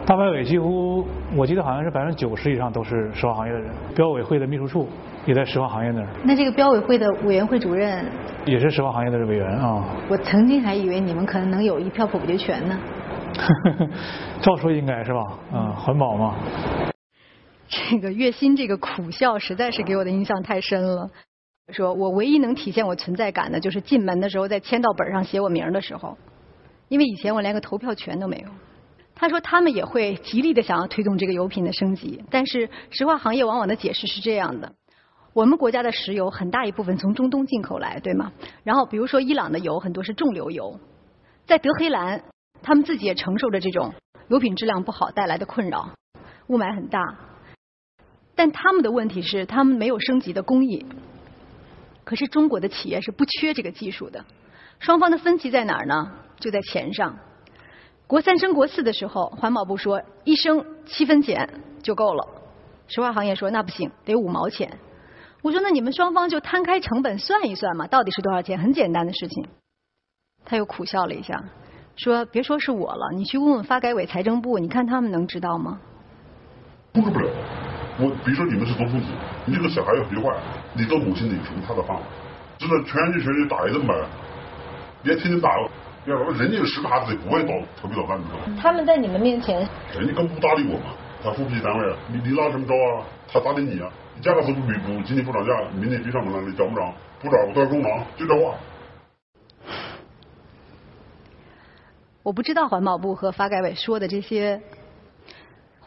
[0.07, 3.72] 大标委几乎，我记得好像是百分之九十以上都是石化行业的人。
[3.95, 4.87] 标委会的秘书处
[5.24, 6.09] 也在石化行业那儿。
[6.24, 8.05] 那这个标委会的委员会主任
[8.45, 9.82] 也是石化行业的委员啊。
[10.11, 12.78] 我曾经还以为你们可能能有一票否决权呢。
[14.43, 15.20] 照说应该是吧？
[15.55, 16.35] 嗯，环保嘛。
[17.66, 21.09] 这个月薪这个苦笑实在是给我的印象太深了。
[21.72, 26.18] 说我唯一能体现我存在感的，就是进门的时候在签到本上写我名的时候，
[26.88, 28.48] 因为以前我连个投票权都没有。
[29.14, 34.72] 他说他们也会极力的想要推动这个油品的升级，但是石化行业往往的解释是这样的：
[35.32, 38.32] 我们国家的石油很大一部分从中东进口来，对吗？
[38.64, 40.78] 然后比如说伊朗的油很多是重流油，
[41.46, 42.24] 在德黑兰
[42.60, 43.94] 他们自己也承受着这种
[44.28, 45.90] 油品质量不好带来的困扰，
[46.48, 47.00] 雾霾很大。
[48.34, 50.84] 但他们的问题是他们没有升级的工艺，
[52.05, 54.24] 可是中国的企业是不缺这个技术的。
[54.78, 56.12] 双方的分歧在哪儿呢？
[56.38, 57.16] 就在钱上。
[58.07, 61.48] 国三升国四的时候，环保部说一升七分钱
[61.82, 62.28] 就够了，
[62.86, 64.78] 石化行业说那不行，得五毛钱。
[65.40, 68.59] 我说那你们双方就摊开成本算一算嘛，到底是多少钱？
[68.59, 69.46] 很简单的事情。
[70.44, 71.42] 他又苦笑了一下，
[71.96, 75.80] 说别说是我了，你去问问发改委、财政部，你看他们能知道吗？
[76.92, 77.30] 控制不了。
[77.98, 79.07] 我比如说你们是总书记，
[79.47, 80.34] 你这个小孩要学坏，
[80.74, 82.03] 你做母亲的有什么他的办法？
[82.57, 83.95] 真的全心全意打一顿呗，
[85.03, 85.51] 别天天打。
[86.07, 88.26] 要不人家是个孩子，不会倒投币倒饭的。
[88.61, 90.95] 他们在你们面前，人家更不搭理我嘛。
[91.22, 93.03] 他复辟单位，你你拉什么招啊？
[93.26, 93.88] 他搭理你啊？
[94.14, 96.92] 你价格是不比不今天不涨价，明天别上不涨，你涨不涨？
[97.20, 98.55] 不涨我都要工厂，就这话。
[102.22, 104.61] 我不知道环保部和发改委说的这些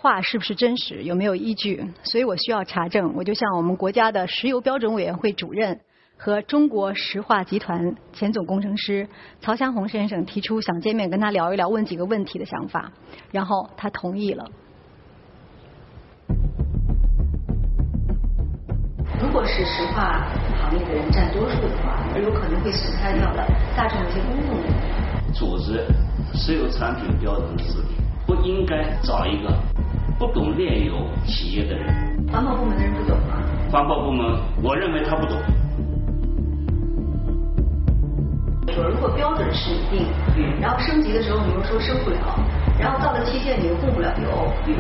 [0.07, 3.13] 话是不是真实，有没有依据，所以我需要查证。
[3.13, 5.81] 我就向我们国家的石油标准委员会主任。
[6.15, 9.07] 和中国石化集团前总工程师
[9.41, 12.89] 曹祥红先生提出想见面跟他聊一聊问几个问题的想法，
[13.31, 14.49] 然后他同意了。
[19.21, 20.25] 如果是石化
[20.57, 23.45] 行业的人占多数的话，而有可能会损害到了
[23.75, 24.57] 大众一些公共。
[25.33, 25.85] 组织
[26.33, 27.91] 石油产品标准的制定，
[28.25, 29.53] 不应该找一个
[30.17, 30.95] 不懂炼油
[31.25, 31.87] 企业的人。
[32.31, 33.37] 环保部门的人不懂吗？
[33.71, 35.37] 环保部门，我认为他不懂。
[38.73, 40.05] 说如果标准是一定，
[40.61, 42.17] 然后升级的时候你又说升不了，
[42.79, 44.29] 然后到了期限你又供不了油，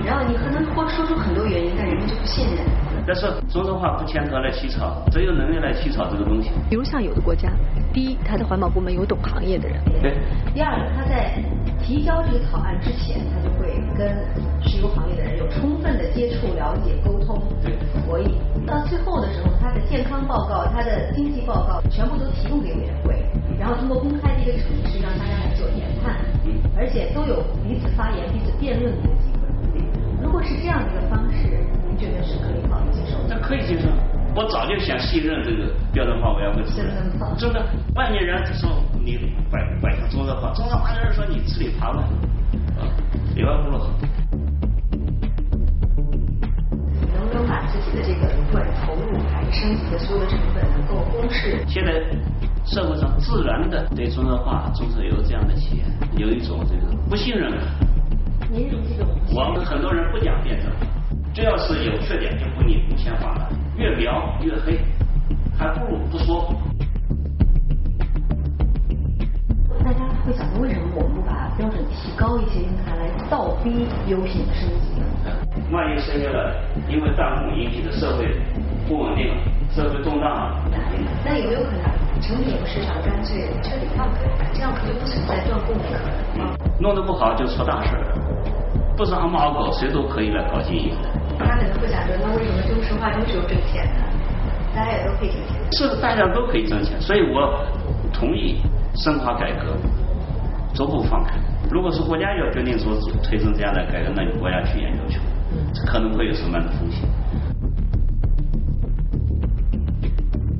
[0.05, 2.63] 然后你可能会说出很多原因，但人们就不信任。
[3.07, 6.51] 但是中石化不牵头来起草，只有能力来起草这个东西。
[6.69, 7.49] 比如像有的国家，
[7.91, 10.13] 第一，它的环保部门有懂行业的人；对。
[10.53, 11.41] 第二，他在
[11.81, 13.56] 提交这个草案之前，他就会
[13.97, 14.15] 跟
[14.61, 17.41] 石油行业的人有充分的接触、了解、沟通、
[18.05, 18.29] 博弈。
[18.65, 23.15] 到最后的时候，他的健康报告、他的经济报告全部都提供给委员会。
[23.57, 26.15] 然后通过公开的一个程序，让大家来做研判，
[26.77, 29.81] 而且都有彼此发言、彼此辩论的一个机会。
[30.21, 31.57] 如果是这样的一个方式，
[31.89, 33.17] 您觉得是可以考虑接受？
[33.27, 33.89] 那可以接受。
[34.35, 36.93] 我早就想信任这个标准化委员会主任。
[37.37, 38.69] 真的，外面人说
[39.03, 39.17] 你
[39.49, 42.03] 摆摆上中石化，中石化的人说你吃里扒外，
[42.79, 42.87] 啊，
[43.35, 43.89] 里外不落。
[47.13, 51.63] 能不能把自己的这个不管投入还是升级的所有的成本能够公示？
[51.67, 51.91] 现在。
[52.69, 55.83] 社会上自然的对中石化、中石油这样的企业
[56.17, 57.61] 有一种这个不信任感。
[58.51, 60.69] 您这个，我们很多人不讲辩证，
[61.33, 64.81] 只要是有缺点就不你不签话了，越描越黑，
[65.57, 66.53] 还不如不说。
[70.25, 75.01] 会想到为什么我们不把标准提高一些，用它来倒逼优品升级？
[75.71, 76.55] 万一升级了，
[76.89, 78.27] 因为弹幕引起的社会
[78.87, 79.33] 不稳定、
[79.71, 80.55] 社会动荡，
[81.25, 86.55] 那有没有可能成品油市场干脆彻底放开，这样可就不存在断供的可能吗？
[86.79, 88.15] 弄得不好就出大事了，
[88.95, 91.09] 不是俺们二狗谁都可以来搞经营的。
[91.39, 94.01] 他可能会想着，那为什么中石化、中石油挣钱呢？
[94.75, 95.71] 大家也都可以挣钱。
[95.71, 97.65] 是大家都可以挣钱，所以我
[98.13, 98.61] 同意
[98.97, 99.77] 深化改革，
[100.73, 101.35] 逐步放开。
[101.69, 105.19] 如果是国家要决定说推动这样的改革，那你国家去研究去，
[105.85, 107.07] 可能会有什么样的风险？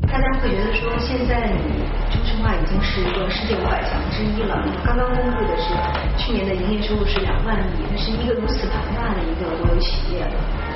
[0.08, 1.82] 大家会觉得说，现在你
[2.14, 4.64] 中石化已经是一个世界五百强之一了。
[4.86, 5.74] 刚刚公布的是
[6.18, 10.34] 去年的营业收入是两万亿，它是一个如此庞大的一个国有企业了。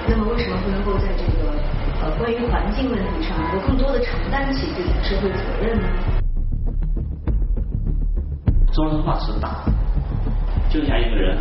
[0.08, 1.54] 那么为什么不能够在这个
[2.02, 5.88] 呃关于环境问题上，能够更多的承担起自己的社会责任呢？
[8.74, 9.66] 中石化是大，
[10.70, 11.38] 就像一个人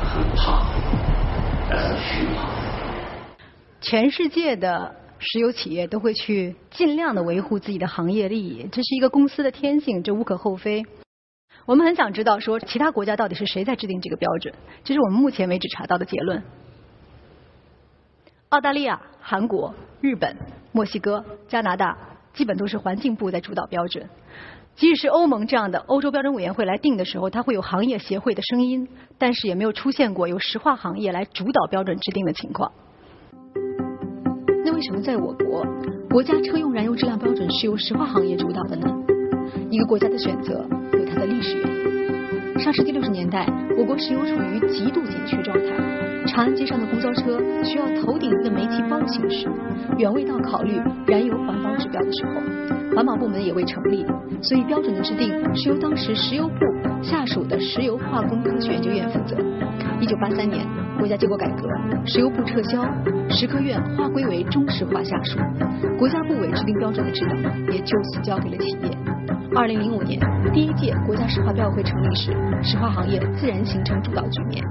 [0.00, 0.64] 很胖，
[1.68, 2.48] 但是虚胖。
[3.80, 10.84] 全世界的石油企业都会去尽量的维护自己的行业利益，这是一个公司的天性，这无可厚非。
[11.66, 14.54] 我们很想知道说，其他国家到底是谁在制定这个标准？
[14.84, 16.40] 这是我们目前为止查到的结论。
[18.50, 20.36] 澳大利亚、韩国、日本、
[20.70, 21.98] 墨西哥、加拿大，
[22.32, 24.08] 基本都是环境部在主导标准。
[24.78, 28.86] 即使是欧盟这样的欧洲标准委员会来定的时候，它会有行业协会的声音，
[29.18, 32.70] 但是也没有出现过由石化行业来主导标准制定的情况。
[34.64, 35.66] 那为什么在我国，
[36.08, 38.86] 国家车用燃油质量标准是由石化行业主导的呢？
[39.68, 41.97] 一个国家的选择有它的历史原因。
[42.58, 43.46] 上世纪六十年代，
[43.78, 45.72] 我国石油处于极度紧缺状态，
[46.26, 49.48] 长安街上的公交车需要头顶一个煤气包行驶，
[49.96, 54.04] 远未到考虑燃油环保指标的时候，环保部门也未成立，
[54.42, 56.54] 所以标准的制定是由当时石油部
[57.00, 59.36] 下属的石油化工科学研究院负责。
[60.00, 60.66] 一九八三年，
[60.98, 61.68] 国家经过改革，
[62.04, 62.84] 石油部撤销，
[63.30, 65.38] 石科院划归为中石化下属，
[65.96, 68.90] 国家部委制定标准的职能也就此交给了企业。
[69.56, 70.20] 二零零五年，
[70.52, 72.30] 第一届国家石化标委会成立时，
[72.62, 74.62] 石化行业自然形成主导局面。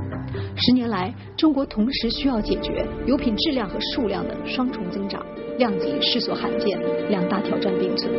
[0.56, 5.24] 十年来，中国同时需要解决油品质量和数量的双重增长，
[5.58, 8.12] 量级世所罕见，两大挑战并存。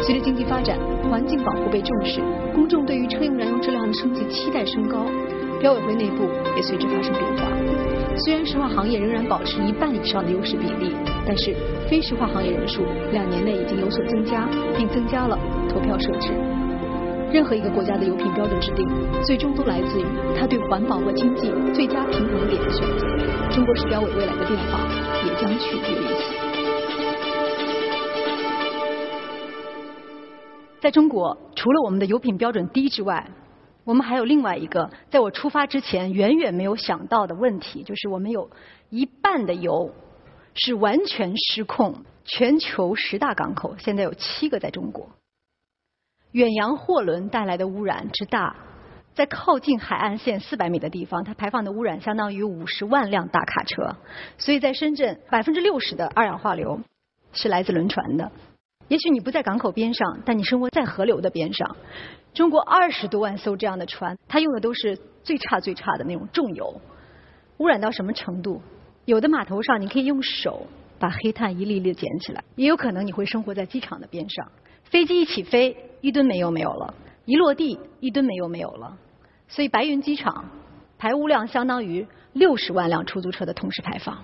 [0.00, 0.78] 随着经济发展，
[1.10, 2.20] 环境保护被重视，
[2.54, 5.06] 公众对于车用燃油质量的升级期待升高，
[5.60, 7.44] 标委会内部也随之发生变化。
[8.24, 10.94] 虽然石化行业仍然保持一半以上的优势比例，
[11.26, 11.54] 但是
[11.88, 12.82] 非石化行业人数
[13.12, 15.38] 两年内已经有所增加，并增加了
[15.68, 16.30] 投票设置。
[17.34, 18.86] 任何一个国家的油品标准制定，
[19.24, 20.04] 最终都来自于
[20.38, 23.04] 它对环保和经济最佳平衡点的选择。
[23.52, 24.78] 中国石标委未来的变化
[25.26, 26.32] 也将取决于此。
[30.80, 33.28] 在中国，除了我们的油品标准低之外，
[33.82, 38.48] 我们还有另外一个，在我出发之前远远没有想到的问题，就是我们有
[38.90, 39.90] 一半的油
[40.54, 41.96] 是完全失控。
[42.24, 45.10] 全球十大港口现在有七个在中国，
[46.34, 48.56] 远洋货轮带来的污染之大，
[49.14, 53.94] 在靠近海岸线四百米的地方，它排放的污染相当于五十万辆大卡车。
[54.36, 56.80] 所以在深圳，百分之六十的二氧化硫
[57.32, 58.32] 是来自轮船的。
[58.88, 61.76] 也许你不在港口边上，但你生活在河流的边上。
[62.32, 66.80] 中国二十多万艘这样的船，它用的都是最差最差的那种重油，
[67.58, 68.60] 污染到什么程度？
[69.04, 70.66] 有的码头上你可以用手
[70.98, 74.50] 把黑炭一粒粒捡起来，也有可能你会生活在机场的边上。
[74.94, 78.96] 飞机一起飞，一吨煤油没有了；一落地，一吨煤油没有了。
[79.48, 80.44] 所以白云机场
[80.98, 84.22] 排污量相当于六十万辆出租车的同时排放。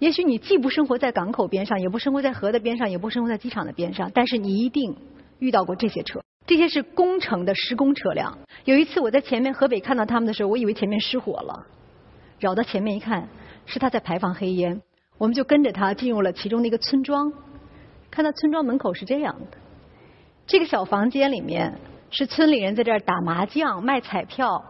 [0.00, 4.96] 也许你既不生活在港口边上，也不生活在河的边上，也不生活在机场的边上，但是你一定
[5.38, 6.20] 遇到过这些车。
[6.44, 8.36] 这些是工程的施工车辆。
[8.64, 11.64] 有一次我在前面河北看到他们的时候，我以为前面失火了，
[12.40, 13.28] 绕到前面一看，
[13.66, 14.82] 是他在排放黑烟。
[15.16, 17.32] 我们就跟着他进入了其中的一个村庄，
[18.10, 19.58] 看到村庄门口是这样的：
[20.46, 21.78] 这个小房间里面
[22.10, 24.62] 是村里人在这儿打麻将、卖彩票，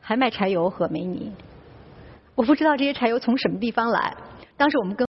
[0.00, 1.32] 还卖柴油和煤泥。
[2.34, 4.14] 我不知道这些柴油从什么地方来。
[4.56, 5.04] 当时我们跟